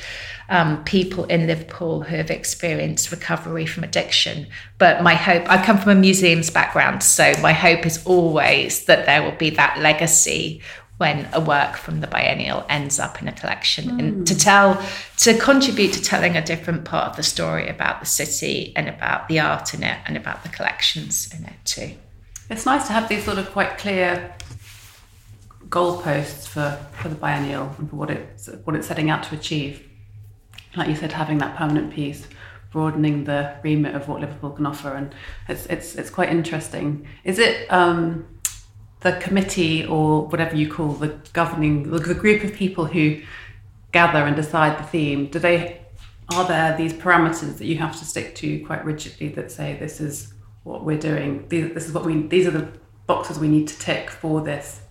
um, 0.49 0.83
people 0.83 1.25
in 1.27 1.47
Liverpool 1.47 2.03
who 2.03 2.17
have 2.17 2.31
experienced 2.31 3.13
recovery 3.13 3.65
from 3.67 3.85
addiction. 3.85 4.49
But 4.79 5.03
my 5.03 5.15
hope, 5.15 5.49
I 5.49 5.65
come 5.65 5.79
from 5.79 5.93
a 5.93 5.95
museums 5.95 6.51
background, 6.51 7.05
so 7.05 7.33
my 7.41 7.53
hope 7.53 7.87
is 7.87 8.05
always 8.05 8.87
that 8.87 9.07
there 9.07 9.23
will 9.23 9.37
be 9.37 9.51
that 9.51 9.79
legacy 9.79 10.61
when 11.01 11.27
a 11.33 11.41
work 11.41 11.77
from 11.77 12.01
the 12.01 12.07
biennial 12.07 12.65
ends 12.69 12.99
up 13.01 13.23
in 13.23 13.27
a 13.27 13.33
collection 13.33 13.85
mm. 13.87 13.99
and 13.99 14.27
to 14.27 14.37
tell 14.37 14.81
to 15.17 15.37
contribute 15.39 15.93
to 15.93 16.03
telling 16.03 16.37
a 16.37 16.45
different 16.45 16.85
part 16.85 17.09
of 17.09 17.17
the 17.17 17.23
story 17.23 17.67
about 17.69 18.01
the 18.01 18.07
city 18.07 18.73
and 18.77 18.89
about 18.89 19.27
the 19.29 19.41
art 19.41 19.73
in 19.73 19.83
it 19.83 19.99
and 20.07 20.17
about 20.17 20.43
the 20.43 20.49
collections 20.51 21.33
in 21.37 21.45
it 21.45 21.57
too 21.65 21.91
it's 22.51 22.67
nice 22.67 22.87
to 22.89 22.93
have 22.93 23.09
these 23.09 23.25
sort 23.25 23.39
of 23.39 23.51
quite 23.53 23.79
clear 23.79 24.35
goalposts 25.71 26.49
for, 26.49 26.79
for 26.93 27.09
the 27.09 27.15
biennial 27.15 27.73
and 27.79 27.89
for 27.89 27.97
what 27.97 28.11
it's 28.11 28.49
what 28.65 28.75
it's 28.77 28.89
setting 28.89 29.09
out 29.09 29.23
to 29.23 29.35
achieve. 29.35 29.89
Like 30.77 30.89
you 30.89 30.97
said, 30.97 31.13
having 31.13 31.39
that 31.39 31.57
permanent 31.57 31.93
piece, 31.93 32.27
broadening 32.73 33.25
the 33.25 33.55
remit 33.63 33.95
of 33.95 34.09
what 34.09 34.21
Liverpool 34.21 34.51
can 34.51 34.67
offer, 34.67 34.93
and 34.95 35.15
it's 35.49 35.67
it's 35.67 35.95
it's 35.95 36.11
quite 36.11 36.31
interesting. 36.31 37.07
Is 37.25 37.39
it 37.39 37.71
um, 37.73 38.27
the 39.01 39.13
committee 39.13 39.85
or 39.87 40.27
whatever 40.27 40.57
you 40.57 40.71
call 40.71 40.93
the 40.93 41.09
governing 41.33 41.91
the 41.91 42.15
group 42.15 42.45
of 42.45 42.53
people 42.55 42.85
who 42.85 43.21
gather 43.93 44.21
and 44.21 44.37
decide 44.37 44.79
the 44.79 44.85
theme? 44.85 45.27
Do 45.27 45.39
they 45.39 45.81
are 46.33 46.47
there 46.47 46.77
these 46.77 46.93
parameters 46.93 47.59
that 47.59 47.67
you 47.67 47.77
have 47.79 47.99
to 47.99 48.05
stick 48.05 48.37
to 48.37 48.65
quite 48.65 48.85
rigidly 48.85 49.29
that 49.31 49.51
say 49.51 49.77
this 49.79 50.01
is 50.01 50.33
what 50.63 50.85
we're 50.85 50.99
doing? 50.99 51.47
This 51.49 51.87
is 51.87 51.93
what 51.93 52.05
we 52.05 52.23
these 52.23 52.47
are 52.47 52.53
the 52.53 52.69
boxes 53.07 53.39
we 53.39 53.49
need 53.49 53.67
to 53.69 53.79
tick 53.79 54.11
for 54.11 54.41
this 54.41 54.83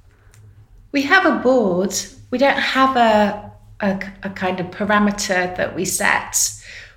we 0.91 1.03
have 1.03 1.25
a 1.25 1.39
board. 1.39 1.95
We 2.31 2.37
don't 2.37 2.57
have 2.57 2.95
a, 2.95 3.51
a, 3.79 4.11
a 4.23 4.29
kind 4.31 4.59
of 4.59 4.67
parameter 4.67 5.55
that 5.55 5.75
we 5.75 5.85
set. 5.85 6.37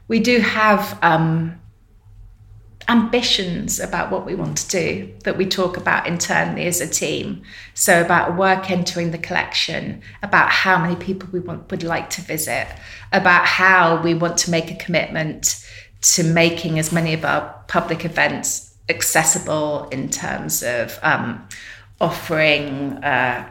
We 0.08 0.20
do 0.20 0.40
have 0.40 0.98
um, 1.02 1.60
ambitions 2.88 3.78
about 3.78 4.10
what 4.10 4.26
we 4.26 4.34
want 4.34 4.56
to 4.58 4.68
do 4.68 5.12
that 5.24 5.36
we 5.36 5.46
talk 5.46 5.76
about 5.76 6.06
internally 6.06 6.66
as 6.66 6.80
a 6.80 6.88
team. 6.88 7.42
So 7.74 8.00
about 8.00 8.36
work 8.36 8.70
entering 8.70 9.10
the 9.10 9.18
collection, 9.18 10.02
about 10.22 10.50
how 10.50 10.78
many 10.78 10.96
people 10.96 11.28
we 11.32 11.40
want 11.40 11.70
would 11.70 11.82
like 11.82 12.10
to 12.10 12.20
visit, 12.22 12.66
about 13.12 13.46
how 13.46 14.02
we 14.02 14.14
want 14.14 14.36
to 14.38 14.50
make 14.50 14.70
a 14.70 14.76
commitment 14.76 15.64
to 16.02 16.24
making 16.24 16.78
as 16.78 16.92
many 16.92 17.14
of 17.14 17.24
our 17.24 17.54
public 17.68 18.04
events 18.04 18.74
accessible 18.88 19.88
in 19.90 20.10
terms 20.10 20.62
of 20.62 20.98
um, 21.02 21.46
offering 22.00 22.92
uh, 23.04 23.48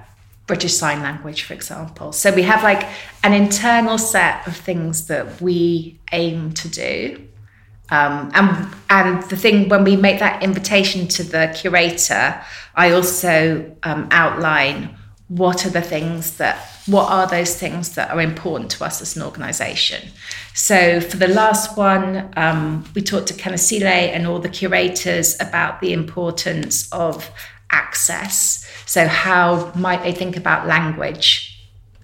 British 0.47 0.73
Sign 0.73 1.01
Language, 1.01 1.43
for 1.43 1.53
example. 1.53 2.11
So 2.11 2.33
we 2.33 2.41
have 2.43 2.61
like 2.61 2.85
an 3.23 3.33
internal 3.33 3.97
set 3.97 4.45
of 4.47 4.55
things 4.55 5.07
that 5.07 5.41
we 5.41 5.99
aim 6.11 6.53
to 6.55 6.67
do. 6.67 7.27
Um, 7.91 8.31
and 8.33 8.73
and 8.89 9.23
the 9.23 9.35
thing 9.35 9.69
when 9.69 9.83
we 9.83 9.95
make 9.95 10.19
that 10.19 10.41
invitation 10.41 11.07
to 11.09 11.23
the 11.23 11.53
curator, 11.55 12.41
I 12.75 12.91
also 12.91 13.75
um, 13.83 14.07
outline 14.11 14.97
what 15.27 15.65
are 15.65 15.69
the 15.69 15.81
things 15.81 16.37
that 16.37 16.57
what 16.87 17.09
are 17.11 17.27
those 17.27 17.55
things 17.55 17.95
that 17.95 18.09
are 18.09 18.21
important 18.21 18.71
to 18.71 18.83
us 18.83 19.01
as 19.01 19.15
an 19.15 19.23
organisation. 19.23 20.09
So 20.53 20.99
for 20.99 21.17
the 21.17 21.27
last 21.27 21.77
one, 21.77 22.33
um, 22.35 22.83
we 22.95 23.01
talked 23.01 23.27
to 23.27 23.33
Khanyisile 23.33 23.83
and 23.83 24.25
all 24.25 24.39
the 24.39 24.49
curators 24.49 25.39
about 25.39 25.79
the 25.79 25.93
importance 25.93 26.91
of 26.91 27.29
access. 27.71 28.69
So, 28.85 29.07
how 29.07 29.71
might 29.75 30.03
they 30.03 30.11
think 30.11 30.37
about 30.37 30.67
language 30.67 31.57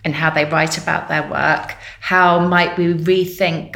and 0.04 0.14
how 0.14 0.30
they 0.30 0.46
write 0.46 0.78
about 0.78 1.08
their 1.08 1.30
work? 1.30 1.76
How 2.00 2.48
might 2.48 2.78
we 2.78 2.94
rethink 2.94 3.76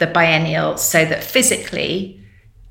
the 0.00 0.08
biennial 0.08 0.76
so 0.76 1.04
that 1.04 1.22
physically 1.22 2.20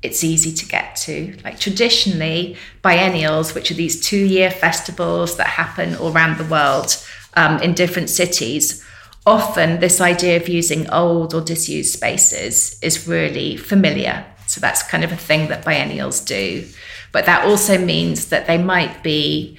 it's 0.02 0.22
easy 0.22 0.52
to 0.52 0.66
get 0.66 0.96
to? 0.96 1.36
Like 1.42 1.58
traditionally, 1.58 2.56
biennials, 2.82 3.54
which 3.54 3.70
are 3.70 3.74
these 3.74 4.00
two 4.00 4.24
year 4.24 4.50
festivals 4.50 5.36
that 5.38 5.46
happen 5.46 5.96
all 5.96 6.12
around 6.12 6.36
the 6.36 6.44
world 6.44 7.02
um, 7.34 7.58
in 7.62 7.74
different 7.74 8.10
cities, 8.10 8.84
often 9.26 9.80
this 9.80 10.00
idea 10.00 10.36
of 10.36 10.48
using 10.48 10.88
old 10.90 11.34
or 11.34 11.40
disused 11.40 11.92
spaces 11.92 12.78
is 12.82 13.06
really 13.06 13.56
familiar. 13.56 14.24
So 14.46 14.60
that's 14.60 14.82
kind 14.82 15.04
of 15.04 15.12
a 15.12 15.16
thing 15.16 15.48
that 15.48 15.64
biennials 15.64 16.20
do. 16.20 16.66
But 17.12 17.26
that 17.26 17.44
also 17.44 17.78
means 17.78 18.26
that 18.26 18.46
they 18.46 18.58
might 18.58 19.02
be 19.02 19.58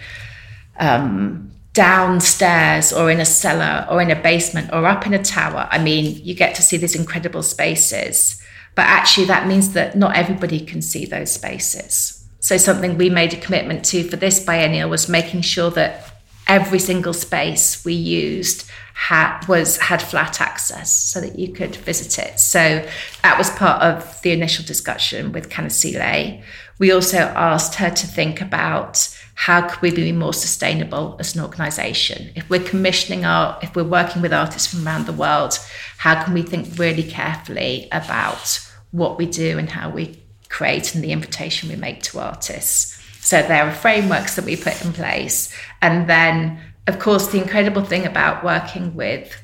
um, 0.80 1.51
downstairs 1.74 2.92
or 2.92 3.10
in 3.10 3.20
a 3.20 3.26
cellar 3.26 3.88
or 3.90 4.02
in 4.02 4.12
a 4.12 4.22
basement 4.22 4.70
or 4.74 4.86
up 4.86 5.06
in 5.06 5.14
a 5.14 5.24
tower. 5.24 5.68
I 5.72 5.82
mean, 5.82 6.20
you 6.24 6.34
get 6.34 6.56
to 6.56 6.62
see 6.62 6.78
these 6.78 6.96
incredible 6.96 7.44
spaces. 7.44 8.42
But 8.76 8.86
actually, 8.88 9.28
that 9.28 9.48
means 9.48 9.74
that 9.74 9.98
not 9.98 10.16
everybody 10.16 10.60
can 10.60 10.82
see 10.82 11.06
those 11.06 11.32
spaces. 11.32 12.26
So, 12.40 12.58
something 12.58 12.98
we 12.98 13.10
made 13.10 13.34
a 13.34 13.40
commitment 13.40 13.86
to 13.86 14.04
for 14.04 14.16
this 14.16 14.44
biennial 14.44 14.90
was 14.90 15.10
making 15.10 15.42
sure 15.42 15.70
that 15.72 16.12
every 16.48 16.80
single 16.80 17.14
space 17.14 17.84
we 17.86 17.94
used 17.94 18.70
had 18.94 19.46
was 19.48 19.78
had 19.78 20.02
flat 20.02 20.42
access 20.42 20.92
so 20.92 21.22
that 21.22 21.40
you 21.40 21.54
could 21.54 21.76
visit 21.76 22.20
it. 22.20 22.40
So 22.40 22.88
that 23.24 23.38
was 23.38 23.50
part 23.52 23.82
of 23.82 24.22
the 24.22 24.32
initial 24.32 24.66
discussion 24.66 25.32
with 25.32 25.50
Khanyisile. 25.50 26.44
We 26.78 26.92
also 26.92 27.18
asked 27.18 27.76
her 27.76 27.90
to 27.90 28.08
think 28.08 28.42
about 28.42 29.08
how 29.42 29.68
could 29.68 29.82
we 29.82 29.90
be 29.90 30.12
more 30.12 30.36
sustainable 30.36 31.16
as 31.20 31.34
an 31.34 31.42
organization? 31.42 32.30
If 32.36 32.48
we're 32.48 32.64
commissioning 32.64 33.26
our, 33.26 33.58
if 33.64 33.76
we're 33.76 33.84
working 33.84 34.22
with 34.22 34.32
artists 34.32 34.72
from 34.72 34.86
around 34.86 35.08
the 35.08 35.14
world, 35.14 35.58
how 35.98 36.24
can 36.24 36.36
we 36.36 36.44
think 36.44 36.78
really 36.78 37.02
carefully 37.02 37.88
about 37.92 38.60
what 38.92 39.18
we 39.18 39.26
do 39.26 39.58
and 39.58 39.68
how 39.68 39.90
we 39.90 40.22
create 40.50 40.94
and 40.94 41.04
the 41.04 41.12
invitation 41.12 41.70
we 41.70 41.76
make 41.76 42.04
to 42.04 42.20
artists? 42.20 43.02
So 43.20 43.42
there 43.42 43.66
are 43.66 43.74
frameworks 43.74 44.36
that 44.36 44.46
we 44.46 44.56
put 44.58 44.86
in 44.86 44.94
place. 44.94 45.52
And 45.82 46.08
then, 46.08 46.62
of 46.86 47.00
course, 47.00 47.30
the 47.30 47.42
incredible 47.42 47.84
thing 47.84 48.06
about 48.06 48.44
working 48.44 48.94
with 48.94 49.42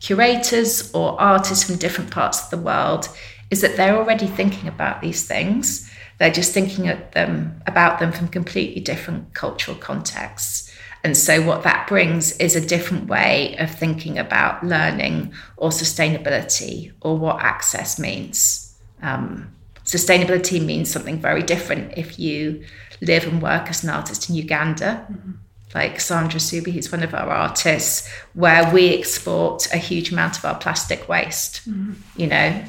curators 0.00 0.92
or 0.92 1.20
artists 1.20 1.62
from 1.62 1.76
different 1.76 2.10
parts 2.10 2.42
of 2.42 2.50
the 2.50 2.58
world 2.58 3.08
is 3.52 3.60
that 3.60 3.76
they're 3.76 3.96
already 3.96 4.26
thinking 4.26 4.66
about 4.68 5.00
these 5.00 5.28
things. 5.28 5.88
They're 6.18 6.32
just 6.32 6.52
thinking 6.52 6.88
of 6.88 6.98
them 7.12 7.62
about 7.66 8.00
them 8.00 8.12
from 8.12 8.28
completely 8.28 8.80
different 8.80 9.34
cultural 9.34 9.76
contexts. 9.76 10.68
And 11.04 11.16
so, 11.16 11.40
what 11.42 11.62
that 11.62 11.86
brings 11.86 12.36
is 12.38 12.56
a 12.56 12.66
different 12.66 13.06
way 13.06 13.56
of 13.58 13.70
thinking 13.70 14.18
about 14.18 14.64
learning 14.64 15.32
or 15.56 15.70
sustainability 15.70 16.92
or 17.00 17.16
what 17.16 17.40
access 17.40 18.00
means. 18.00 18.76
Um, 19.00 19.54
sustainability 19.84 20.64
means 20.64 20.90
something 20.90 21.18
very 21.18 21.42
different 21.42 21.96
if 21.96 22.18
you 22.18 22.64
live 23.00 23.24
and 23.24 23.40
work 23.40 23.68
as 23.68 23.84
an 23.84 23.90
artist 23.90 24.28
in 24.28 24.34
Uganda. 24.34 25.06
Mm-hmm. 25.10 25.32
Like 25.74 26.00
Sandra 26.00 26.40
Suubi, 26.40 26.72
who's 26.72 26.90
one 26.90 27.02
of 27.02 27.12
our 27.12 27.28
artists, 27.28 28.10
where 28.32 28.72
we 28.72 28.98
export 28.98 29.68
a 29.72 29.76
huge 29.76 30.10
amount 30.10 30.38
of 30.38 30.44
our 30.46 30.58
plastic 30.58 31.08
waste, 31.08 31.68
mm-hmm. 31.68 31.92
you 32.16 32.26
know. 32.26 32.64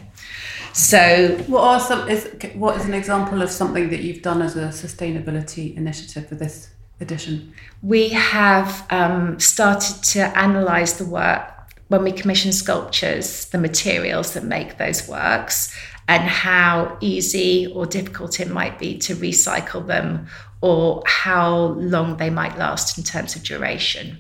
So, 0.73 1.37
what 1.47 1.63
are 1.63 1.79
some 1.79 2.07
is 2.07 2.29
what 2.53 2.77
is 2.77 2.85
an 2.85 2.93
example 2.93 3.41
of 3.41 3.49
something 3.49 3.89
that 3.89 4.01
you've 4.01 4.21
done 4.21 4.41
as 4.41 4.55
a 4.55 4.67
sustainability 4.67 5.75
initiative 5.75 6.27
for 6.27 6.35
this 6.35 6.69
edition? 6.99 7.53
We 7.81 8.09
have 8.09 8.85
um, 8.89 9.39
started 9.39 10.03
to 10.03 10.31
analyse 10.41 10.93
the 10.93 11.05
work 11.05 11.53
when 11.87 12.03
we 12.03 12.11
commission 12.11 12.53
sculptures, 12.53 13.45
the 13.45 13.57
materials 13.57 14.33
that 14.33 14.43
make 14.43 14.77
those 14.77 15.07
works, 15.07 15.75
and 16.07 16.23
how 16.23 16.97
easy 17.01 17.67
or 17.73 17.85
difficult 17.85 18.39
it 18.39 18.49
might 18.49 18.77
be 18.77 18.97
to 18.99 19.15
recycle 19.15 19.85
them 19.85 20.27
or 20.61 21.01
how 21.07 21.67
long 21.77 22.17
they 22.17 22.29
might 22.29 22.57
last 22.57 22.97
in 22.97 23.03
terms 23.03 23.35
of 23.35 23.43
duration. 23.43 24.17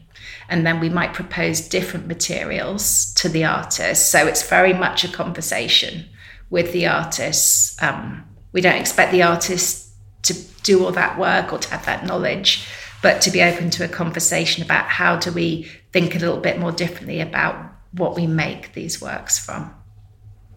And 0.49 0.65
then 0.65 0.79
we 0.79 0.89
might 0.89 1.13
propose 1.13 1.61
different 1.61 2.07
materials 2.07 3.13
to 3.15 3.29
the 3.29 3.45
artist. 3.45 4.09
So 4.09 4.25
it's 4.25 4.47
very 4.47 4.73
much 4.73 5.03
a 5.03 5.07
conversation 5.07 6.05
with 6.49 6.71
the 6.73 6.87
artists. 6.87 7.81
Um, 7.81 8.25
we 8.51 8.61
don't 8.61 8.75
expect 8.79 9.11
the 9.11 9.23
artists 9.23 9.93
to 10.23 10.33
do 10.63 10.83
all 10.83 10.91
that 10.91 11.17
work 11.17 11.53
or 11.53 11.59
to 11.59 11.69
have 11.69 11.85
that 11.85 12.05
knowledge, 12.05 12.67
but 13.01 13.21
to 13.21 13.31
be 13.31 13.41
open 13.41 13.69
to 13.71 13.85
a 13.85 13.87
conversation 13.87 14.63
about 14.63 14.85
how 14.85 15.17
do 15.17 15.31
we 15.31 15.69
think 15.91 16.15
a 16.15 16.19
little 16.19 16.39
bit 16.39 16.59
more 16.59 16.71
differently 16.71 17.21
about 17.21 17.73
what 17.91 18.15
we 18.15 18.27
make 18.27 18.73
these 18.73 19.01
works 19.01 19.39
from. 19.39 19.73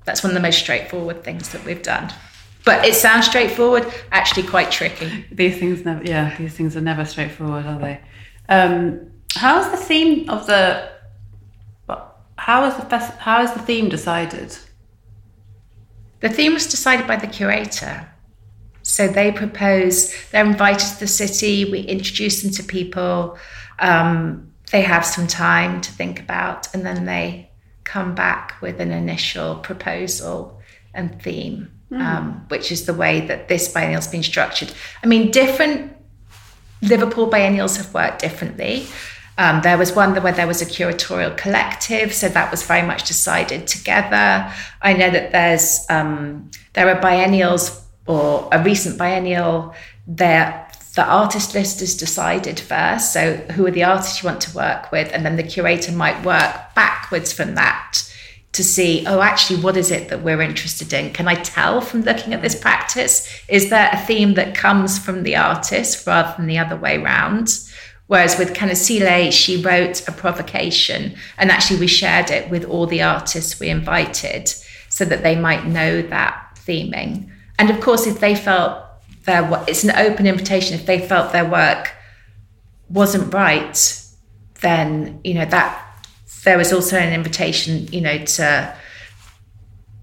That's 0.05 0.23
one 0.23 0.31
of 0.31 0.35
the 0.35 0.41
most 0.41 0.59
straightforward 0.59 1.23
things 1.23 1.51
that 1.51 1.65
we've 1.65 1.83
done. 1.83 2.13
But 2.65 2.85
it 2.85 2.95
sounds 2.95 3.27
straightforward, 3.27 3.93
actually 4.11 4.45
quite 4.45 4.71
tricky. 4.71 5.25
These 5.33 5.59
things 5.59 5.85
never, 5.85 6.05
yeah, 6.05 6.37
these 6.37 6.55
things 6.55 6.77
are 6.77 6.81
never 6.81 7.05
straightforward, 7.05 7.67
are 7.67 7.79
they? 7.79 8.01
Um, 8.49 9.11
how 9.35 9.61
is 9.61 9.71
the 9.71 9.77
theme 9.77 10.29
of 10.29 10.47
the? 10.47 10.91
How 12.37 12.65
is 12.65 12.77
the 12.77 12.99
how 13.19 13.43
is 13.43 13.53
the 13.53 13.61
theme 13.61 13.89
decided? 13.89 14.57
The 16.23 16.29
theme 16.29 16.55
was 16.55 16.67
decided 16.67 17.07
by 17.07 17.17
the 17.17 17.27
curator. 17.27 18.09
So 18.83 19.07
they 19.07 19.31
propose, 19.31 20.15
they're 20.31 20.47
invited 20.47 20.89
to 20.95 21.01
the 21.01 21.07
city, 21.07 21.71
we 21.71 21.81
introduce 21.81 22.43
them 22.43 22.51
to 22.53 22.63
people, 22.63 23.39
um, 23.79 24.53
they 24.71 24.83
have 24.83 25.05
some 25.05 25.27
time 25.27 25.81
to 25.83 25.93
think 25.93 26.19
about, 26.19 26.73
and 26.75 26.85
then 26.85 27.05
they 27.05 27.51
come 27.85 28.15
back 28.15 28.57
with 28.61 28.81
an 28.81 28.91
initial 28.91 29.57
proposal 29.57 30.61
and 30.95 31.21
theme, 31.23 31.71
mm. 31.91 32.01
um, 32.01 32.45
which 32.49 32.73
is 32.73 32.87
the 32.87 32.95
way 32.95 33.27
that 33.27 33.49
this 33.49 33.69
biennial's 33.69 34.09
been 34.09 34.23
structured. 34.23 34.73
I 35.05 35.07
mean, 35.07 35.31
different 35.31 35.95
Liverpool 36.81 37.27
biennials 37.29 37.77
have 37.77 37.95
worked 37.95 38.21
differently. 38.21 38.87
Um, 39.39 39.63
there 39.63 39.79
was 39.79 39.95
one 39.95 40.15
where 40.23 40.33
there 40.33 40.47
was 40.47 40.61
a 40.61 40.67
curatorial 40.67 41.37
collective, 41.37 42.13
so 42.13 42.29
that 42.29 42.51
was 42.51 42.63
very 42.63 42.87
much 42.87 43.05
decided 43.05 43.67
together. 43.67 44.53
I 44.83 44.93
know 44.93 45.11
that 45.11 45.33
there's 45.33 45.87
um, 45.89 46.51
there 46.75 46.89
are 46.89 47.01
biennials 47.01 47.83
or 48.07 48.49
a 48.53 48.63
recent 48.63 48.99
biennial 48.99 49.75
there 50.07 50.69
the 50.95 51.05
artist 51.05 51.55
list 51.55 51.81
is 51.81 51.97
decided 51.97 52.61
first. 52.61 53.13
So, 53.13 53.37
who 53.53 53.67
are 53.67 53.71
the 53.71 53.85
artists 53.85 54.23
you 54.23 54.29
want 54.29 54.43
to 54.43 54.55
work 54.55 54.93
with? 54.93 55.11
And 55.13 55.25
then 55.25 55.37
the 55.37 55.43
curator 55.43 55.93
might 55.93 56.23
work 56.25 56.55
backwards 56.75 57.33
from 57.33 57.55
that 57.55 57.99
to 58.53 58.63
see, 58.63 59.05
oh, 59.07 59.23
actually, 59.23 59.61
what 59.61 59.79
is 59.79 59.91
it 59.91 60.11
that 60.11 60.23
we're 60.23 60.43
interested 60.43 60.93
in? 60.93 61.15
Can 61.15 61.27
I 61.27 61.37
tell 61.37 61.81
from 61.81 62.03
looking 62.03 62.35
at 62.35 62.43
this 62.43 62.55
practice? 62.55 63.27
Is 63.49 63.71
there 63.71 63.89
a 63.91 63.99
theme 64.05 64.35
that 64.35 64.55
comes 64.55 64.99
from 64.99 65.23
the 65.23 65.37
artist 65.37 66.07
rather 66.07 66.35
than 66.37 66.47
the 66.47 66.59
other 66.59 66.77
way 66.77 67.03
around? 67.03 67.59
Whereas 68.13 68.39
with 68.39 68.53
Khanyisile, 68.53 69.33
she 69.33 69.63
wrote 69.63 70.07
a 70.07 70.13
provocation, 70.13 71.17
and 71.39 71.51
actually, 71.51 71.81
we 71.81 71.87
shared 71.87 72.31
it 72.31 72.51
with 72.51 72.63
all 72.63 72.87
the 72.87 73.01
artists 73.01 73.59
we 73.59 73.71
invited 73.71 74.49
so 74.91 75.07
that 75.07 75.23
they 75.23 75.35
might 75.35 75.65
know 75.65 76.03
that 76.03 76.59
theming. 76.67 77.31
And 77.59 77.71
of 77.71 77.81
course, 77.81 78.07
if 78.07 78.21
they 78.21 78.35
felt 78.35 78.85
their 79.25 79.65
it's 79.67 79.83
an 79.83 79.93
open 79.97 80.27
invitation 80.27 80.79
if 80.79 80.85
they 80.85 81.01
felt 81.01 81.33
their 81.33 81.49
work 81.49 81.95
wasn't 82.91 83.33
right 83.33 84.05
then 84.61 85.21
you 85.25 85.33
know 85.33 85.47
that 85.47 85.83
there 86.45 86.59
was 86.59 86.71
also 86.73 86.99
an 86.99 87.15
invitation 87.15 87.87
you 87.93 88.01
know 88.01 88.19
to 88.25 88.77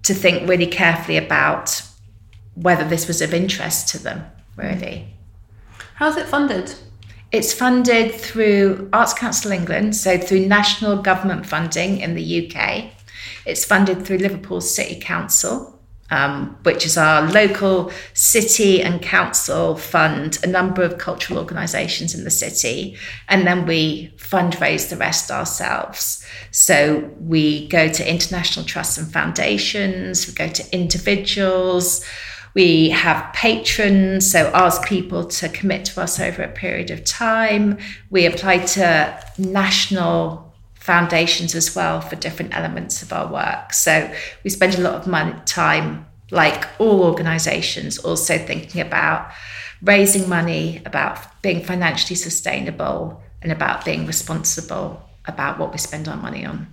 to 0.02 0.14
think 0.14 0.48
really 0.48 0.66
carefully 0.66 1.16
about 1.16 1.82
whether 2.54 2.88
this 2.88 3.06
was 3.06 3.20
of 3.20 3.34
interest 3.34 3.88
to 3.90 3.98
them 4.02 4.24
really 4.56 5.06
how's 5.94 6.16
it 6.16 6.26
funded 6.26 6.74
it's 7.32 7.52
funded 7.52 8.12
through 8.12 8.88
arts 8.92 9.14
council 9.14 9.52
england 9.52 9.94
so 9.94 10.18
through 10.18 10.46
national 10.46 11.00
government 11.02 11.46
funding 11.46 12.00
in 12.00 12.14
the 12.14 12.46
uk 12.46 12.84
it's 13.46 13.64
funded 13.64 14.04
through 14.04 14.18
liverpool 14.18 14.60
city 14.60 14.98
council 15.00 15.80
um, 16.10 16.56
which 16.64 16.84
is 16.84 16.98
our 16.98 17.30
local 17.30 17.92
city 18.14 18.82
and 18.82 19.00
council 19.00 19.76
fund 19.76 20.38
a 20.42 20.46
number 20.46 20.82
of 20.82 20.98
cultural 20.98 21.38
organisations 21.38 22.14
in 22.14 22.24
the 22.24 22.30
city, 22.30 22.96
and 23.28 23.46
then 23.46 23.64
we 23.66 24.12
fundraise 24.16 24.90
the 24.90 24.96
rest 24.96 25.30
ourselves. 25.30 26.24
So 26.50 27.10
we 27.20 27.68
go 27.68 27.88
to 27.88 28.10
international 28.10 28.64
trusts 28.66 28.98
and 28.98 29.10
foundations, 29.12 30.26
we 30.26 30.34
go 30.34 30.48
to 30.48 30.74
individuals. 30.74 32.04
We 32.54 32.90
have 32.90 33.32
patrons, 33.32 34.30
so 34.30 34.50
ask 34.54 34.86
people 34.86 35.24
to 35.26 35.48
commit 35.48 35.84
to 35.86 36.00
us 36.00 36.18
over 36.18 36.42
a 36.42 36.48
period 36.48 36.90
of 36.90 37.04
time. 37.04 37.78
We 38.10 38.26
apply 38.26 38.58
to 38.58 39.24
national 39.38 40.52
foundations 40.74 41.54
as 41.54 41.76
well 41.76 42.00
for 42.00 42.16
different 42.16 42.54
elements 42.56 43.02
of 43.02 43.12
our 43.12 43.30
work. 43.30 43.72
So 43.72 44.12
we 44.42 44.50
spend 44.50 44.74
a 44.74 44.80
lot 44.80 44.94
of 44.94 45.06
money, 45.06 45.34
time, 45.44 46.06
like 46.30 46.66
all 46.80 47.02
organizations, 47.04 47.98
also 47.98 48.38
thinking 48.38 48.80
about 48.80 49.30
raising 49.82 50.28
money, 50.28 50.82
about 50.84 51.40
being 51.42 51.62
financially 51.62 52.16
sustainable, 52.16 53.22
and 53.42 53.52
about 53.52 53.84
being 53.84 54.06
responsible 54.06 55.02
about 55.26 55.58
what 55.58 55.72
we 55.72 55.78
spend 55.78 56.08
our 56.08 56.16
money 56.16 56.44
on. 56.44 56.66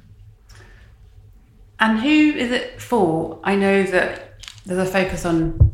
And 1.79 1.99
who 1.99 2.09
is 2.09 2.51
it 2.51 2.81
for? 2.81 3.39
I 3.43 3.55
know 3.55 3.83
that 3.83 4.26
there's 4.67 4.89
a 4.89 4.91
focus 4.91 5.25
on 5.25 5.73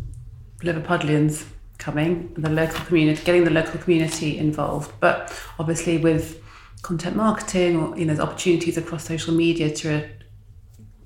Liverpudlians 0.59 1.45
coming, 1.79 2.33
the 2.37 2.49
local 2.49 2.85
community, 2.85 3.23
getting 3.25 3.43
the 3.43 3.49
local 3.49 3.79
community 3.79 4.37
involved, 4.37 4.91
but 4.99 5.33
obviously 5.57 5.97
with 5.97 6.41
content 6.83 7.15
marketing 7.15 7.75
or 7.75 7.97
you 7.97 8.05
know, 8.05 8.13
there's 8.13 8.19
opportunities 8.19 8.77
across 8.77 9.03
social 9.03 9.33
media 9.33 9.73
to 9.73 10.07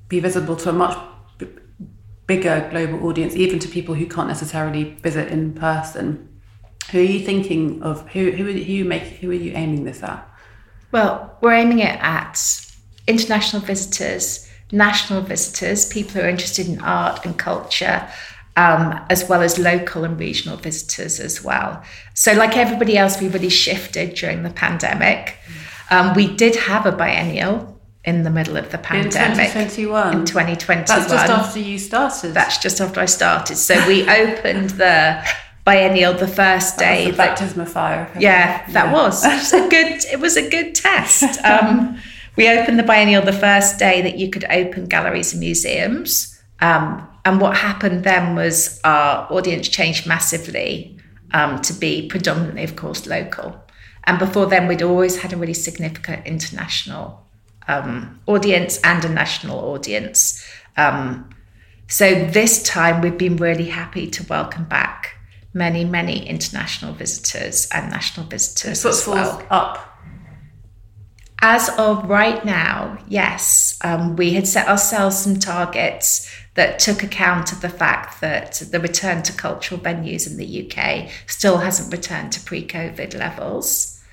be 0.09 0.19
visible 0.19 0.55
to 0.57 0.69
a 0.69 0.73
much 0.73 0.97
bigger 2.27 2.67
global 2.69 3.07
audience, 3.07 3.35
even 3.35 3.57
to 3.59 3.69
people 3.69 3.95
who 3.95 4.05
can't 4.05 4.27
necessarily 4.27 4.95
visit 5.01 5.29
in 5.29 5.53
person. 5.53 6.27
Who 6.91 6.99
are 6.99 7.03
you 7.03 7.25
thinking 7.25 7.81
of? 7.83 8.07
Who 8.09 8.31
who 8.31 8.47
are 8.47 8.51
you 8.51 8.85
make? 8.85 9.03
Who 9.03 9.29
are 9.31 9.33
you 9.33 9.53
aiming 9.55 9.85
this 9.85 10.03
at? 10.03 10.27
Well, 10.91 11.37
we're 11.41 11.53
aiming 11.53 11.79
it 11.79 11.97
at 12.01 12.39
international 13.07 13.61
visitors, 13.61 14.46
national 14.71 15.21
visitors, 15.21 15.85
people 15.85 16.13
who 16.13 16.21
are 16.21 16.29
interested 16.29 16.67
in 16.67 16.79
art 16.81 17.25
and 17.25 17.37
culture, 17.37 18.07
um, 18.55 18.99
as 19.09 19.29
well 19.29 19.41
as 19.41 19.59
local 19.59 20.03
and 20.03 20.19
regional 20.19 20.57
visitors 20.57 21.19
as 21.19 21.43
well. 21.43 21.83
So, 22.13 22.33
like 22.33 22.57
everybody 22.57 22.97
else, 22.97 23.21
we 23.21 23.27
really 23.27 23.49
shifted 23.49 24.15
during 24.15 24.43
the 24.43 24.49
pandemic. 24.49 25.37
Um, 25.89 26.15
we 26.15 26.35
did 26.35 26.55
have 26.55 26.85
a 26.85 26.91
biennial 26.91 27.79
in 28.03 28.23
the 28.23 28.29
middle 28.29 28.57
of 28.57 28.71
the 28.71 28.77
pandemic. 28.77 29.55
In 29.55 29.69
2021. 29.69 30.13
In 30.13 30.25
2021. 30.25 30.85
That's 30.85 31.11
just 31.11 31.29
after 31.29 31.59
you 31.59 31.77
started. 31.77 32.33
That's 32.33 32.57
just 32.57 32.81
after 32.81 32.99
I 32.99 33.05
started. 33.05 33.57
So 33.57 33.85
we 33.87 34.09
opened 34.09 34.71
the 34.71 35.23
biennial 35.65 36.13
the 36.13 36.27
first 36.27 36.79
day. 36.79 37.03
That 37.03 37.07
was 37.09 37.17
baptism 37.17 37.61
of 37.61 37.71
fire. 37.71 38.09
Yeah, 38.17 38.65
that 38.71 38.85
yeah. 38.85 38.93
was. 38.93 39.23
It 39.23 39.33
was 39.33 39.53
a 39.53 39.69
good. 39.69 40.05
It 40.11 40.19
was 40.19 40.37
a 40.37 40.49
good 40.49 40.73
test. 40.87 41.43
Um, 41.43 41.99
we 42.37 42.47
opened 42.49 42.79
the 42.79 42.83
biennial 42.83 43.23
the 43.23 43.33
first 43.33 43.79
day 43.79 44.01
that 44.03 44.17
you 44.17 44.29
could 44.29 44.45
open 44.49 44.85
galleries 44.85 45.33
and 45.33 45.41
museums. 45.41 46.39
Um, 46.61 47.05
and 47.25 47.41
what 47.41 47.57
happened 47.57 48.03
then 48.03 48.35
was 48.35 48.79
our 48.83 49.27
audience 49.31 49.67
changed 49.67 50.07
massively 50.07 50.97
um, 51.33 51.61
to 51.61 51.73
be 51.73 52.07
predominantly, 52.07 52.63
of 52.63 52.75
course, 52.75 53.05
local. 53.05 53.61
And 54.05 54.17
before 54.17 54.45
then, 54.45 54.67
we'd 54.67 54.81
always 54.81 55.17
had 55.17 55.33
a 55.33 55.37
really 55.37 55.53
significant 55.53 56.25
international 56.25 57.25
um, 57.67 58.19
audience 58.27 58.79
and 58.83 59.03
a 59.03 59.09
national 59.09 59.59
audience. 59.59 60.47
Um, 60.77 61.29
so 61.89 62.13
this 62.25 62.63
time, 62.63 63.01
we've 63.01 63.17
been 63.17 63.35
really 63.35 63.65
happy 63.65 64.07
to 64.11 64.23
welcome 64.27 64.63
back 64.65 65.17
many, 65.53 65.83
many 65.83 66.25
international 66.27 66.93
visitors 66.93 67.67
and 67.73 67.89
national 67.89 68.27
visitors 68.27 68.81
so 68.81 68.89
as 68.89 69.07
well. 69.07 69.43
up. 69.49 69.86
As 71.39 71.69
of 71.77 72.09
right 72.09 72.43
now, 72.43 72.97
yes, 73.07 73.77
um, 73.83 74.15
we 74.15 74.33
had 74.33 74.47
set 74.47 74.67
ourselves 74.67 75.17
some 75.17 75.37
targets 75.37 76.31
that 76.55 76.79
took 76.79 77.03
account 77.03 77.51
of 77.51 77.61
the 77.61 77.69
fact 77.69 78.21
that 78.21 78.63
the 78.71 78.79
return 78.79 79.21
to 79.21 79.31
cultural 79.33 79.79
venues 79.79 80.25
in 80.25 80.37
the 80.37 80.65
UK 80.65 81.09
still 81.27 81.57
hasn't 81.57 81.93
returned 81.93 82.31
to 82.31 82.41
pre 82.41 82.65
COVID 82.65 83.15
levels. 83.15 84.03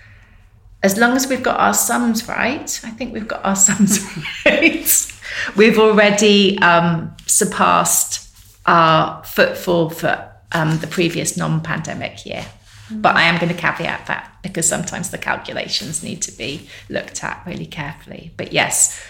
As 0.83 0.99
long 0.99 1.17
as 1.17 1.27
we've 1.27 1.43
got 1.43 1.59
our 1.59 1.73
sums 1.73 2.29
right, 2.29 2.81
I 2.85 2.91
think 2.91 3.15
we've 3.15 3.27
got 3.27 3.43
our 3.43 3.57
sums 3.69 4.01
right. 4.45 5.13
We've 5.57 5.79
already 5.79 6.59
um, 6.59 7.17
surpassed 7.27 8.29
our 8.67 9.25
footfall 9.25 9.89
for 9.89 10.31
um, 10.53 10.79
the 10.79 10.87
previous 10.87 11.39
non 11.39 11.63
pandemic 11.63 12.27
year. 12.27 12.45
But 12.91 13.17
I 13.17 13.23
am 13.23 13.39
going 13.39 13.53
to 13.55 13.59
caveat 13.59 14.07
that 14.07 14.37
because 14.43 14.69
sometimes 14.69 15.11
the 15.11 15.19
calculations 15.19 16.03
need 16.03 16.21
to 16.23 16.33
be 16.33 16.69
looked 16.91 17.25
at 17.25 17.43
really 17.47 17.67
carefully. 17.67 18.33
But 18.37 18.53
yes, 18.53 19.03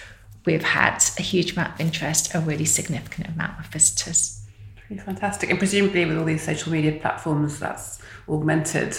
we've 0.45 0.63
had 0.63 1.03
a 1.19 1.23
huge 1.23 1.53
amount 1.53 1.75
of 1.75 1.81
interest, 1.81 2.35
a 2.35 2.41
really 2.41 2.65
significant 2.65 3.29
amount 3.29 3.59
of 3.59 3.67
visitors. 3.67 4.47
Pretty 4.87 5.03
fantastic. 5.03 5.51
And 5.51 5.59
presumably, 5.59 6.05
with 6.05 6.19
all 6.19 6.25
these 6.25 6.43
social 6.43 6.71
media 6.71 6.93
platforms, 7.01 7.59
that's 7.59 8.01
augmented 8.29 8.97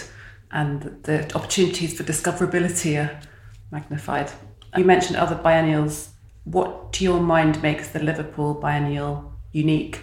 and 0.52 0.82
the 1.04 1.34
opportunities 1.36 1.98
for 1.98 2.04
discoverability 2.04 3.02
are 3.02 3.20
magnified. 3.72 4.32
You 4.76 4.84
mentioned 4.84 5.18
other 5.18 5.36
biennials. 5.36 6.10
What, 6.44 6.94
to 6.94 7.04
your 7.04 7.20
mind, 7.20 7.62
makes 7.64 7.90
the 7.90 8.00
Liverpool 8.00 8.54
biennial 8.56 9.34
unique? 9.52 10.02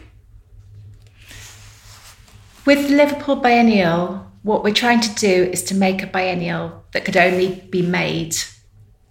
With 2.64 2.90
Liverpool 2.90 3.36
Biennial, 3.36 4.31
what 4.42 4.64
we're 4.64 4.74
trying 4.74 5.00
to 5.00 5.14
do 5.14 5.44
is 5.52 5.62
to 5.64 5.74
make 5.74 6.02
a 6.02 6.06
biennial 6.06 6.84
that 6.92 7.04
could 7.04 7.16
only 7.16 7.66
be 7.70 7.82
made 7.82 8.36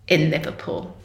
in 0.08 0.30
Liverpool. 0.30 0.98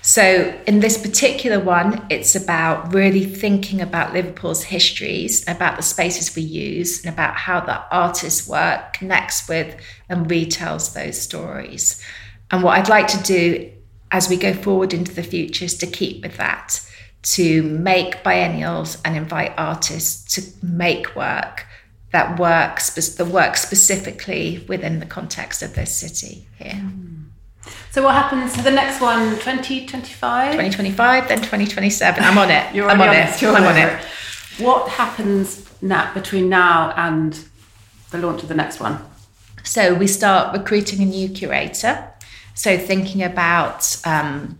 So, 0.00 0.56
in 0.66 0.80
this 0.80 0.96
particular 0.96 1.60
one, 1.60 2.06
it's 2.08 2.34
about 2.34 2.94
really 2.94 3.24
thinking 3.24 3.80
about 3.80 4.12
Liverpool's 4.12 4.64
histories, 4.64 5.46
about 5.48 5.76
the 5.76 5.82
spaces 5.82 6.34
we 6.34 6.42
use, 6.42 7.04
and 7.04 7.12
about 7.12 7.36
how 7.36 7.60
the 7.60 7.82
artist's 7.94 8.48
work 8.48 8.94
connects 8.94 9.48
with 9.48 9.76
and 10.08 10.26
retells 10.28 10.94
those 10.94 11.20
stories. 11.20 12.02
And 12.50 12.62
what 12.62 12.78
I'd 12.78 12.88
like 12.88 13.08
to 13.08 13.22
do 13.22 13.72
as 14.10 14.28
we 14.28 14.36
go 14.36 14.54
forward 14.54 14.94
into 14.94 15.14
the 15.14 15.22
future 15.22 15.66
is 15.66 15.76
to 15.78 15.86
keep 15.86 16.22
with 16.22 16.36
that, 16.36 16.80
to 17.22 17.62
make 17.62 18.22
biennials 18.22 18.98
and 19.04 19.16
invite 19.16 19.52
artists 19.58 20.34
to 20.34 20.66
make 20.66 21.14
work 21.14 21.66
that 22.10 22.38
works 22.38 22.90
that 23.16 23.26
work 23.26 23.56
specifically 23.56 24.64
within 24.68 25.00
the 25.00 25.06
context 25.06 25.62
of 25.62 25.74
this 25.74 25.94
city 25.94 26.46
here. 26.58 26.72
Mm. 26.72 27.26
So 27.90 28.02
what 28.02 28.14
happens 28.14 28.54
to 28.54 28.62
the 28.62 28.70
next 28.70 29.00
one? 29.00 29.30
2025? 29.36 30.52
2025, 30.52 31.28
then 31.28 31.38
2027. 31.38 32.22
I'm 32.22 32.38
on 32.38 32.50
it. 32.50 32.74
You're 32.74 32.88
I'm 32.88 33.00
on, 33.00 33.08
on 33.08 33.16
it. 33.16 33.42
I'm 33.42 33.64
on 33.64 33.76
it. 33.76 34.04
What 34.58 34.88
happens 34.88 35.68
now, 35.82 36.12
between 36.14 36.48
now 36.48 36.92
and 36.96 37.38
the 38.10 38.18
launch 38.18 38.42
of 38.42 38.48
the 38.48 38.54
next 38.54 38.80
one? 38.80 38.98
So 39.64 39.94
we 39.94 40.06
start 40.06 40.56
recruiting 40.56 41.02
a 41.02 41.04
new 41.04 41.28
curator. 41.28 42.10
So 42.54 42.78
thinking 42.78 43.22
about 43.22 44.00
um, 44.04 44.58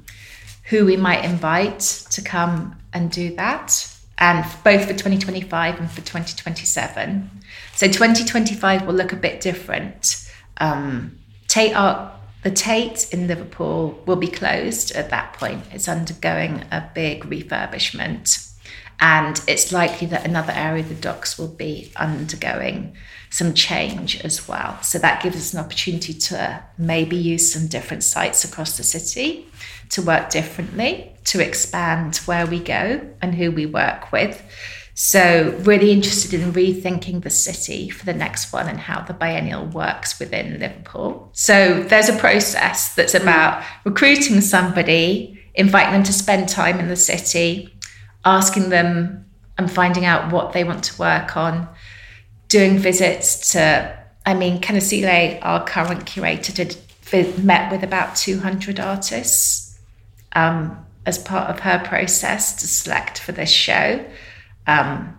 who 0.65 0.85
we 0.85 0.97
might 0.97 1.25
invite 1.25 1.81
to 2.11 2.23
come 2.23 2.77
and 2.93 3.11
do 3.11 3.35
that, 3.37 3.95
and 4.19 4.45
both 4.65 4.83
for 4.83 4.93
2025 4.93 5.81
and 5.81 5.91
for 5.91 6.01
2027. 6.03 7.31
So 7.79 7.87
2025 7.87 8.89
will 8.89 8.95
look 8.95 9.13
a 9.13 9.17
bit 9.17 9.41
different. 9.41 10.29
Um, 10.57 11.17
Tate 11.47 11.77
Art, 11.77 12.13
the 12.43 12.51
Tate 12.51 13.15
in 13.15 13.29
Liverpool 13.29 14.03
will 14.05 14.17
be 14.17 14.27
closed 14.27 14.91
at 14.97 15.11
that 15.11 15.35
point. 15.35 15.63
It's 15.71 15.87
undergoing 15.87 16.65
a 16.73 16.91
big 16.93 17.23
refurbishment. 17.23 18.53
And 18.99 19.41
it's 19.47 19.71
likely 19.71 20.09
that 20.09 20.27
another 20.27 20.53
area 20.57 20.83
of 20.83 20.89
the 20.89 20.97
docks 20.97 21.39
will 21.39 21.55
be 21.55 21.93
undergoing 21.95 22.97
some 23.31 23.55
change 23.55 24.23
as 24.23 24.49
well. 24.49 24.83
So 24.83 24.99
that 24.99 25.23
gives 25.23 25.37
us 25.37 25.55
an 25.55 25.61
opportunity 25.61 26.15
to 26.15 26.61
maybe 26.79 27.15
use 27.15 27.53
some 27.53 27.69
different 27.69 28.03
sites 28.03 28.43
across 28.43 28.77
the 28.77 28.83
city 28.83 29.47
to 29.91 30.03
work 30.03 30.31
differently, 30.31 31.13
to 31.27 31.41
expand 31.41 32.17
where 32.27 32.45
we 32.45 32.59
go 32.59 33.09
and 33.23 33.37
who 33.37 33.53
we 33.53 33.67
work 33.67 34.11
with. 34.11 34.43
So, 35.01 35.57
really 35.61 35.93
interested 35.93 36.35
in 36.35 36.53
rethinking 36.53 37.23
the 37.23 37.31
city 37.31 37.89
for 37.89 38.05
the 38.05 38.13
next 38.13 38.53
one 38.53 38.67
and 38.67 38.81
how 38.81 39.03
the 39.03 39.15
biennial 39.15 39.65
works 39.65 40.19
within 40.19 40.59
Liverpool. 40.59 41.31
So, 41.35 41.85
there's 41.85 42.09
a 42.09 42.17
process 42.17 42.97
that's 42.97 43.15
mm. 43.15 43.23
about 43.23 43.63
recruiting 43.85 44.41
somebody, 44.41 45.41
inviting 45.55 45.93
them 45.93 46.03
to 46.03 46.13
spend 46.13 46.49
time 46.49 46.81
in 46.81 46.89
the 46.89 46.97
city, 46.97 47.73
asking 48.25 48.71
them 48.71 49.25
and 49.57 49.71
finding 49.71 50.05
out 50.05 50.33
what 50.33 50.53
they 50.53 50.65
want 50.65 50.83
to 50.83 50.99
work 50.99 51.37
on, 51.37 51.69
doing 52.49 52.77
visits 52.77 53.53
to, 53.53 53.97
I 54.27 54.35
mean, 54.35 54.61
Khanyisile, 54.61 55.39
our 55.43 55.65
current 55.65 56.07
curator, 56.07 56.53
did 56.53 56.77
met 57.45 57.71
with 57.71 57.85
about 57.85 58.17
200 58.17 58.81
artists 58.81 59.79
um, 60.33 60.85
as 61.07 61.19
part 61.19 61.51
of 61.51 61.61
her 61.61 61.79
process 61.85 62.57
to 62.57 62.67
select 62.67 63.21
for 63.21 63.31
this 63.31 63.49
show 63.49 64.05
um, 64.69 65.17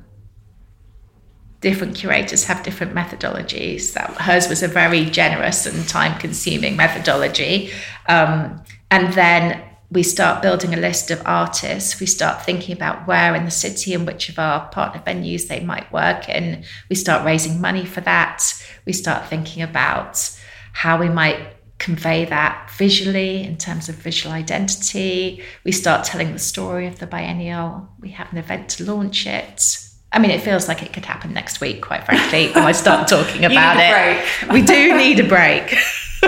different 1.60 1.96
curators 1.96 2.46
have 2.46 2.64
different 2.64 2.96
methodologies. 2.96 3.94
That 3.94 4.12
hers 4.12 4.48
was 4.48 4.64
a 4.64 4.68
very 4.70 5.06
generous 5.06 5.66
and 5.66 5.86
time-consuming 5.88 6.78
methodology, 6.78 7.72
um, 8.08 8.64
and 8.90 9.14
then 9.14 9.62
we 9.92 10.04
start 10.04 10.44
building 10.44 10.74
a 10.74 10.78
list 10.78 11.10
of 11.10 11.22
artists. 11.26 12.00
We 12.00 12.06
start 12.06 12.46
thinking 12.46 12.76
about 12.76 13.08
where 13.08 13.34
in 13.34 13.46
the 13.46 13.52
city 13.52 13.94
and 13.96 14.06
which 14.06 14.30
of 14.30 14.38
our 14.38 14.70
partner 14.70 15.02
venues 15.06 15.48
they 15.48 15.62
might 15.62 15.92
work 15.92 16.30
in. 16.30 16.64
We 16.90 16.96
start 16.96 17.26
raising 17.26 17.60
money 17.60 17.86
for 17.86 18.02
that. 18.02 18.54
We 18.86 18.94
start 18.94 19.26
thinking 19.26 19.64
about 19.64 20.32
how 20.74 21.00
we 21.00 21.10
might 21.10 21.40
convey 21.80 22.26
that 22.26 22.70
visually 22.78 23.44
in 23.44 23.58
terms 23.58 23.90
of 23.90 23.96
visual 23.96 24.36
identity. 24.36 25.42
We 25.64 25.72
start 25.72 26.06
telling 26.06 26.34
the 26.34 26.40
story 26.40 26.88
of 26.88 27.00
the 27.00 27.08
biennial. 27.08 27.90
We 28.00 28.12
have 28.12 28.32
an 28.32 28.38
event 28.38 28.70
to 28.72 28.84
launch 28.84 29.26
it. 29.26 29.80
I 30.12 30.20
mean, 30.20 30.32
it 30.32 30.42
feels 30.42 30.68
like 30.68 30.84
it 30.84 30.92
could 30.92 31.06
happen 31.06 31.34
next 31.34 31.62
week, 31.62 31.82
quite 31.82 32.04
frankly, 32.04 32.52
when 32.52 32.66
I 32.66 32.74
start 32.74 33.08
talking 33.16 33.46
about 33.46 33.78
it. 33.80 34.52
We 34.52 34.62
do 34.62 34.98
need 34.98 35.20
a 35.20 35.28
break. 35.28 35.76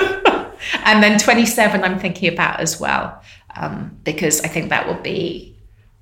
and 0.86 1.04
then 1.04 1.20
27, 1.20 1.84
I'm 1.84 2.00
thinking 2.00 2.32
about 2.32 2.60
as 2.60 2.80
well, 2.80 3.22
um, 3.56 3.98
because 4.04 4.42
I 4.42 4.48
think 4.48 4.70
that 4.70 4.88
will 4.88 5.02
be 5.02 5.51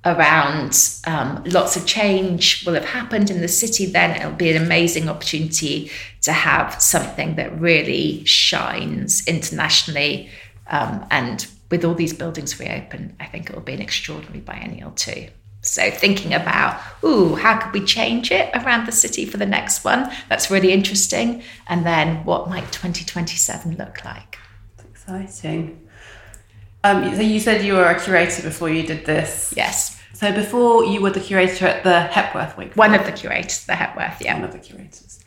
around 0.04 0.78
um, 1.06 1.42
lots 1.44 1.76
of 1.76 1.86
change 1.86 2.64
will 2.64 2.74
have 2.74 2.84
happened 2.84 3.30
in 3.30 3.40
the 3.40 3.48
city, 3.48 3.86
then 3.86 4.16
it'll 4.16 4.32
be 4.32 4.50
an 4.50 4.62
amazing 4.62 5.08
opportunity 5.08 5.90
to 6.22 6.32
have 6.32 6.80
something 6.80 7.36
that 7.36 7.58
really 7.60 8.24
shines 8.24 9.26
internationally. 9.26 10.30
Um, 10.68 11.06
and 11.10 11.46
with 11.70 11.84
all 11.84 11.94
these 11.94 12.12
buildings 12.12 12.58
reopened, 12.58 13.14
I 13.20 13.26
think 13.26 13.50
it 13.50 13.54
will 13.54 13.62
be 13.62 13.74
an 13.74 13.82
extraordinary 13.82 14.40
biennial 14.40 14.92
too. 14.92 15.28
So 15.62 15.90
thinking 15.90 16.32
about, 16.32 16.80
ooh, 17.04 17.34
how 17.34 17.58
could 17.58 17.74
we 17.74 17.84
change 17.84 18.30
it 18.30 18.50
around 18.54 18.86
the 18.86 18.92
city 18.92 19.26
for 19.26 19.36
the 19.36 19.44
next 19.44 19.84
one? 19.84 20.10
That's 20.30 20.50
really 20.50 20.72
interesting. 20.72 21.42
And 21.66 21.84
then 21.84 22.24
what 22.24 22.48
might 22.48 22.72
2027 22.72 23.76
look 23.76 24.02
like? 24.04 24.38
exciting. 25.10 25.86
Um, 26.82 27.14
so 27.14 27.20
you 27.20 27.40
said 27.40 27.64
you 27.64 27.74
were 27.74 27.84
a 27.84 28.00
curator 28.00 28.42
before 28.42 28.70
you 28.70 28.86
did 28.86 29.04
this. 29.04 29.52
Yes. 29.56 29.89
So 30.20 30.30
before 30.34 30.84
you 30.84 31.00
were 31.00 31.08
the 31.08 31.18
curator 31.18 31.66
at 31.66 31.82
the 31.82 32.02
Hepworth 32.02 32.54
Week. 32.58 32.76
One 32.76 32.94
of 32.94 33.06
the 33.06 33.12
curators, 33.12 33.64
the 33.64 33.74
Hepworth, 33.74 34.20
yeah. 34.20 34.34
One 34.34 34.44
of 34.44 34.52
the 34.52 34.58
curators. 34.58 35.24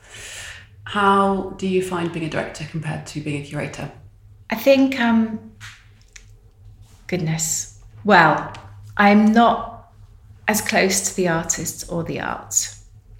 How 0.83 1.55
do 1.57 1.67
you 1.67 1.81
find 1.81 2.13
being 2.13 2.27
a 2.27 2.29
director 2.29 2.63
compared 2.69 3.07
to 3.07 3.19
being 3.19 3.41
a 3.41 3.43
curator? 3.43 3.91
I 4.51 4.55
think, 4.55 4.99
um, 4.99 5.53
goodness, 7.07 7.79
well, 8.03 8.53
I'm 8.95 9.31
not 9.31 9.91
as 10.47 10.61
close 10.61 11.09
to 11.09 11.15
the 11.15 11.27
artists 11.27 11.89
or 11.89 12.03
the 12.03 12.19
art 12.19 12.75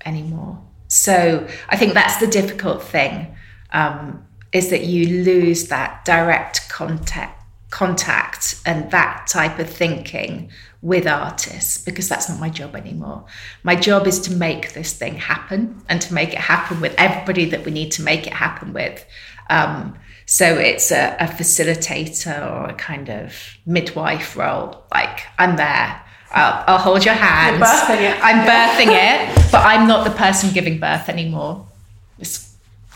anymore. 0.06 0.62
So 0.90 1.48
I 1.70 1.76
think 1.76 1.96
that's 1.96 2.18
the 2.18 2.28
difficult 2.28 2.84
thing, 2.84 3.36
um, 3.72 4.24
is 4.52 4.70
that 4.70 4.84
you 4.84 5.24
lose 5.24 5.70
that 5.70 6.06
direct 6.06 6.70
contact 6.70 7.40
contact 7.72 8.62
and 8.68 8.92
that 8.92 9.26
type 9.26 9.58
of 9.58 9.68
thinking 9.68 10.52
with 10.84 11.08
artists 11.08 11.82
because 11.84 12.10
that's 12.10 12.28
not 12.28 12.40
my 12.42 12.50
job 12.50 12.76
anymore. 12.76 13.26
My 13.64 13.74
job 13.74 14.06
is 14.06 14.20
to 14.20 14.34
make 14.34 14.74
this 14.74 14.92
thing 14.94 15.16
happen 15.16 15.82
and 15.88 16.02
to 16.02 16.14
make 16.14 16.34
it 16.34 16.40
happen 16.40 16.82
with 16.82 16.94
everybody 16.98 17.46
that 17.46 17.64
we 17.64 17.72
need 17.72 17.94
to 17.94 18.04
make 18.04 18.28
it 18.28 18.34
happen 18.34 18.74
with. 18.74 19.04
Um, 19.50 19.98
so 20.26 20.46
it's 20.46 20.92
a, 20.92 21.16
a, 21.20 21.28
facilitator 21.28 22.52
or 22.52 22.70
a 22.70 22.74
kind 22.74 23.10
of 23.10 23.34
midwife 23.66 24.36
role. 24.36 24.84
Like 24.94 25.22
I'm 25.38 25.56
there. 25.56 26.02
I'll, 26.32 26.64
I'll 26.68 26.78
hold 26.80 27.06
your 27.06 27.14
hand. 27.14 27.64
Birthing 27.64 28.20
I'm 28.22 28.46
birthing 28.46 28.92
it, 28.92 29.52
but 29.52 29.66
I'm 29.66 29.88
not 29.88 30.04
the 30.04 30.12
person 30.12 30.54
giving 30.54 30.80
birth 30.80 31.08
anymore. 31.08 31.66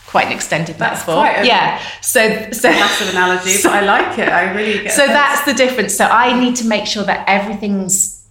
Quite 0.08 0.28
an 0.28 0.32
extended 0.32 0.78
That's 0.78 1.00
metaphor. 1.06 1.14
quite 1.16 1.40
a- 1.40 1.46
yeah. 1.46 1.82
So 2.00 2.50
so 2.50 2.70
Massive 2.70 3.10
analogy, 3.10 3.56
but 3.62 3.72
I 3.72 3.80
like 3.82 4.18
it. 4.18 4.28
I 4.30 4.54
really 4.54 4.82
get 4.84 4.92
so 4.92 5.06
that's 5.06 5.44
the 5.44 5.52
difference. 5.52 5.94
So 5.94 6.06
I 6.06 6.32
need 6.40 6.56
to 6.56 6.66
make 6.66 6.86
sure 6.86 7.04
that 7.04 7.28
everything's 7.28 8.26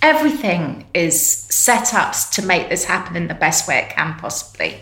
everything 0.00 0.86
is 0.94 1.20
set 1.20 1.92
up 1.92 2.14
to 2.32 2.40
make 2.42 2.70
this 2.70 2.84
happen 2.84 3.16
in 3.16 3.28
the 3.28 3.34
best 3.34 3.68
way 3.68 3.76
it 3.80 3.90
can 3.90 4.14
possibly. 4.18 4.80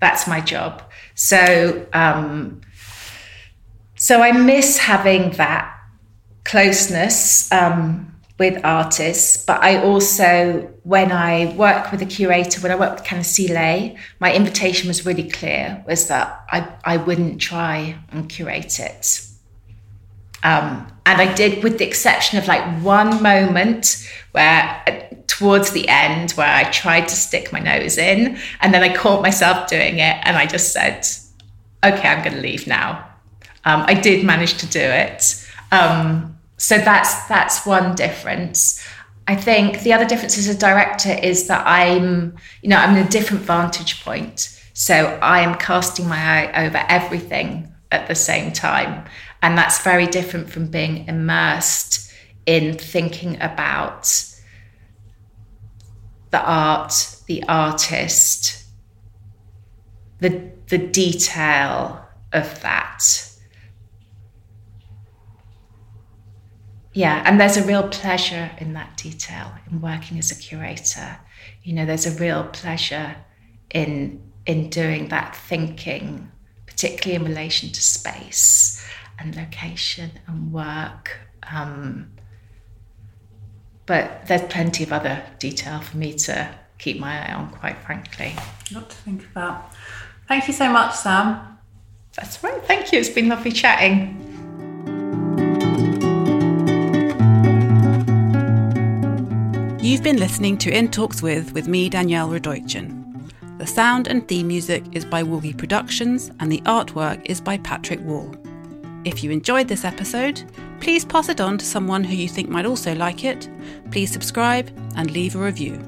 That's 0.00 0.26
my 0.26 0.42
job. 0.42 0.82
So 1.14 1.86
um, 1.94 2.60
so 3.96 4.20
I 4.20 4.32
miss 4.32 4.76
having 4.76 5.30
that 5.32 5.74
closeness 6.44 7.50
um, 7.52 8.09
with 8.40 8.58
artists, 8.64 9.44
but 9.44 9.62
I 9.62 9.82
also, 9.82 10.72
when 10.82 11.12
I 11.12 11.54
work 11.56 11.92
with 11.92 12.00
a 12.00 12.06
curator, 12.06 12.58
when 12.62 12.72
I 12.72 12.74
work 12.74 12.94
with 12.94 13.04
Khanyisile, 13.04 13.98
my 14.18 14.34
invitation 14.34 14.88
was 14.88 15.04
really 15.04 15.28
clear: 15.28 15.84
was 15.86 16.08
that 16.08 16.46
I 16.50 16.66
I 16.82 16.96
wouldn't 16.96 17.38
try 17.38 17.98
and 18.10 18.30
curate 18.30 18.80
it. 18.80 19.26
Um, 20.42 20.90
and 21.04 21.20
I 21.20 21.34
did, 21.34 21.62
with 21.62 21.76
the 21.76 21.86
exception 21.86 22.38
of 22.38 22.48
like 22.48 22.64
one 22.82 23.22
moment 23.22 24.08
where 24.32 24.64
towards 25.26 25.72
the 25.72 25.86
end 25.88 26.30
where 26.32 26.54
I 26.60 26.64
tried 26.70 27.08
to 27.08 27.14
stick 27.14 27.52
my 27.52 27.60
nose 27.60 27.98
in, 27.98 28.38
and 28.62 28.72
then 28.72 28.82
I 28.82 28.96
caught 28.96 29.20
myself 29.20 29.68
doing 29.68 29.98
it, 29.98 30.16
and 30.22 30.38
I 30.38 30.46
just 30.46 30.72
said, 30.72 31.06
"Okay, 31.84 32.08
I'm 32.08 32.24
going 32.24 32.36
to 32.36 32.42
leave 32.42 32.66
now." 32.66 33.06
Um, 33.66 33.84
I 33.86 33.92
did 33.92 34.24
manage 34.24 34.54
to 34.62 34.66
do 34.66 34.80
it, 34.80 35.46
um, 35.72 36.39
so 36.60 36.76
that's 36.76 37.26
that's 37.26 37.64
one 37.64 37.94
difference. 37.94 38.86
I 39.26 39.34
think 39.34 39.80
the 39.80 39.94
other 39.94 40.04
difference 40.04 40.36
as 40.36 40.46
a 40.46 40.58
director 40.58 41.10
is 41.10 41.46
that 41.46 41.66
I'm, 41.66 42.36
you 42.60 42.68
know, 42.68 42.76
I'm 42.76 42.94
in 42.96 43.06
a 43.06 43.08
different 43.08 43.44
vantage 43.44 44.04
point. 44.04 44.60
So 44.74 45.18
I 45.22 45.40
am 45.40 45.54
casting 45.54 46.06
my 46.06 46.18
eye 46.18 46.66
over 46.66 46.84
everything 46.90 47.72
at 47.90 48.08
the 48.08 48.14
same 48.14 48.52
time. 48.52 49.06
And 49.40 49.56
that's 49.56 49.82
very 49.82 50.06
different 50.06 50.50
from 50.50 50.66
being 50.66 51.08
immersed 51.08 52.12
in 52.44 52.76
thinking 52.76 53.40
about 53.40 54.12
the 56.30 56.44
art, 56.44 57.16
the 57.26 57.42
artist, 57.44 58.64
the, 60.18 60.50
the 60.68 60.78
detail 60.78 62.04
of 62.34 62.60
that. 62.60 63.29
Yeah, 66.92 67.22
and 67.24 67.40
there's 67.40 67.56
a 67.56 67.64
real 67.64 67.88
pleasure 67.88 68.50
in 68.58 68.72
that 68.72 68.96
detail 68.96 69.52
in 69.70 69.80
working 69.80 70.18
as 70.18 70.30
a 70.30 70.34
curator. 70.34 71.18
You 71.62 71.74
know, 71.74 71.86
there's 71.86 72.06
a 72.06 72.18
real 72.18 72.44
pleasure 72.44 73.16
in 73.70 74.22
in 74.46 74.70
doing 74.70 75.08
that 75.08 75.36
thinking, 75.36 76.30
particularly 76.66 77.14
in 77.14 77.24
relation 77.24 77.68
to 77.70 77.80
space 77.80 78.84
and 79.18 79.36
location 79.36 80.10
and 80.26 80.52
work. 80.52 81.18
Um, 81.52 82.10
but 83.86 84.26
there's 84.26 84.42
plenty 84.42 84.82
of 84.84 84.92
other 84.92 85.22
detail 85.38 85.80
for 85.80 85.96
me 85.96 86.14
to 86.14 86.52
keep 86.78 86.98
my 86.98 87.28
eye 87.28 87.34
on, 87.34 87.50
quite 87.50 87.78
frankly. 87.78 88.34
Lot 88.72 88.90
to 88.90 88.96
think 88.96 89.24
about. 89.26 89.72
Thank 90.26 90.48
you 90.48 90.54
so 90.54 90.70
much, 90.70 90.94
Sam. 90.96 91.58
That's 92.16 92.42
right. 92.42 92.62
Thank 92.64 92.92
you. 92.92 92.98
It's 92.98 93.08
been 93.08 93.28
lovely 93.28 93.52
chatting. 93.52 94.29
You've 99.90 100.04
been 100.04 100.18
listening 100.18 100.56
to 100.58 100.70
In 100.70 100.88
Talks 100.88 101.20
With 101.20 101.52
with 101.52 101.66
me, 101.66 101.88
Danielle 101.88 102.28
Radojcin. 102.28 103.58
The 103.58 103.66
sound 103.66 104.06
and 104.06 104.26
theme 104.28 104.46
music 104.46 104.84
is 104.92 105.04
by 105.04 105.24
Woogie 105.24 105.58
Productions 105.58 106.30
and 106.38 106.50
the 106.50 106.60
artwork 106.60 107.20
is 107.26 107.40
by 107.40 107.58
Patrick 107.58 107.98
Wall. 108.02 108.32
If 109.04 109.24
you 109.24 109.32
enjoyed 109.32 109.66
this 109.66 109.84
episode, 109.84 110.44
please 110.78 111.04
pass 111.04 111.28
it 111.28 111.40
on 111.40 111.58
to 111.58 111.64
someone 111.64 112.04
who 112.04 112.14
you 112.14 112.28
think 112.28 112.48
might 112.48 112.66
also 112.66 112.94
like 112.94 113.24
it. 113.24 113.50
Please 113.90 114.12
subscribe 114.12 114.70
and 114.94 115.10
leave 115.10 115.34
a 115.34 115.40
review. 115.40 115.82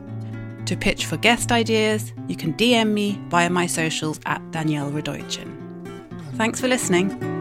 To 0.66 0.76
pitch 0.76 1.06
for 1.06 1.16
guest 1.16 1.52
ideas, 1.52 2.12
you 2.26 2.34
can 2.34 2.54
DM 2.54 2.88
me 2.88 3.20
via 3.28 3.50
my 3.50 3.66
socials 3.66 4.18
at 4.26 4.42
Danielle 4.50 4.90
Radojcin. 4.90 5.48
Thanks 6.34 6.60
for 6.60 6.66
listening. 6.66 7.31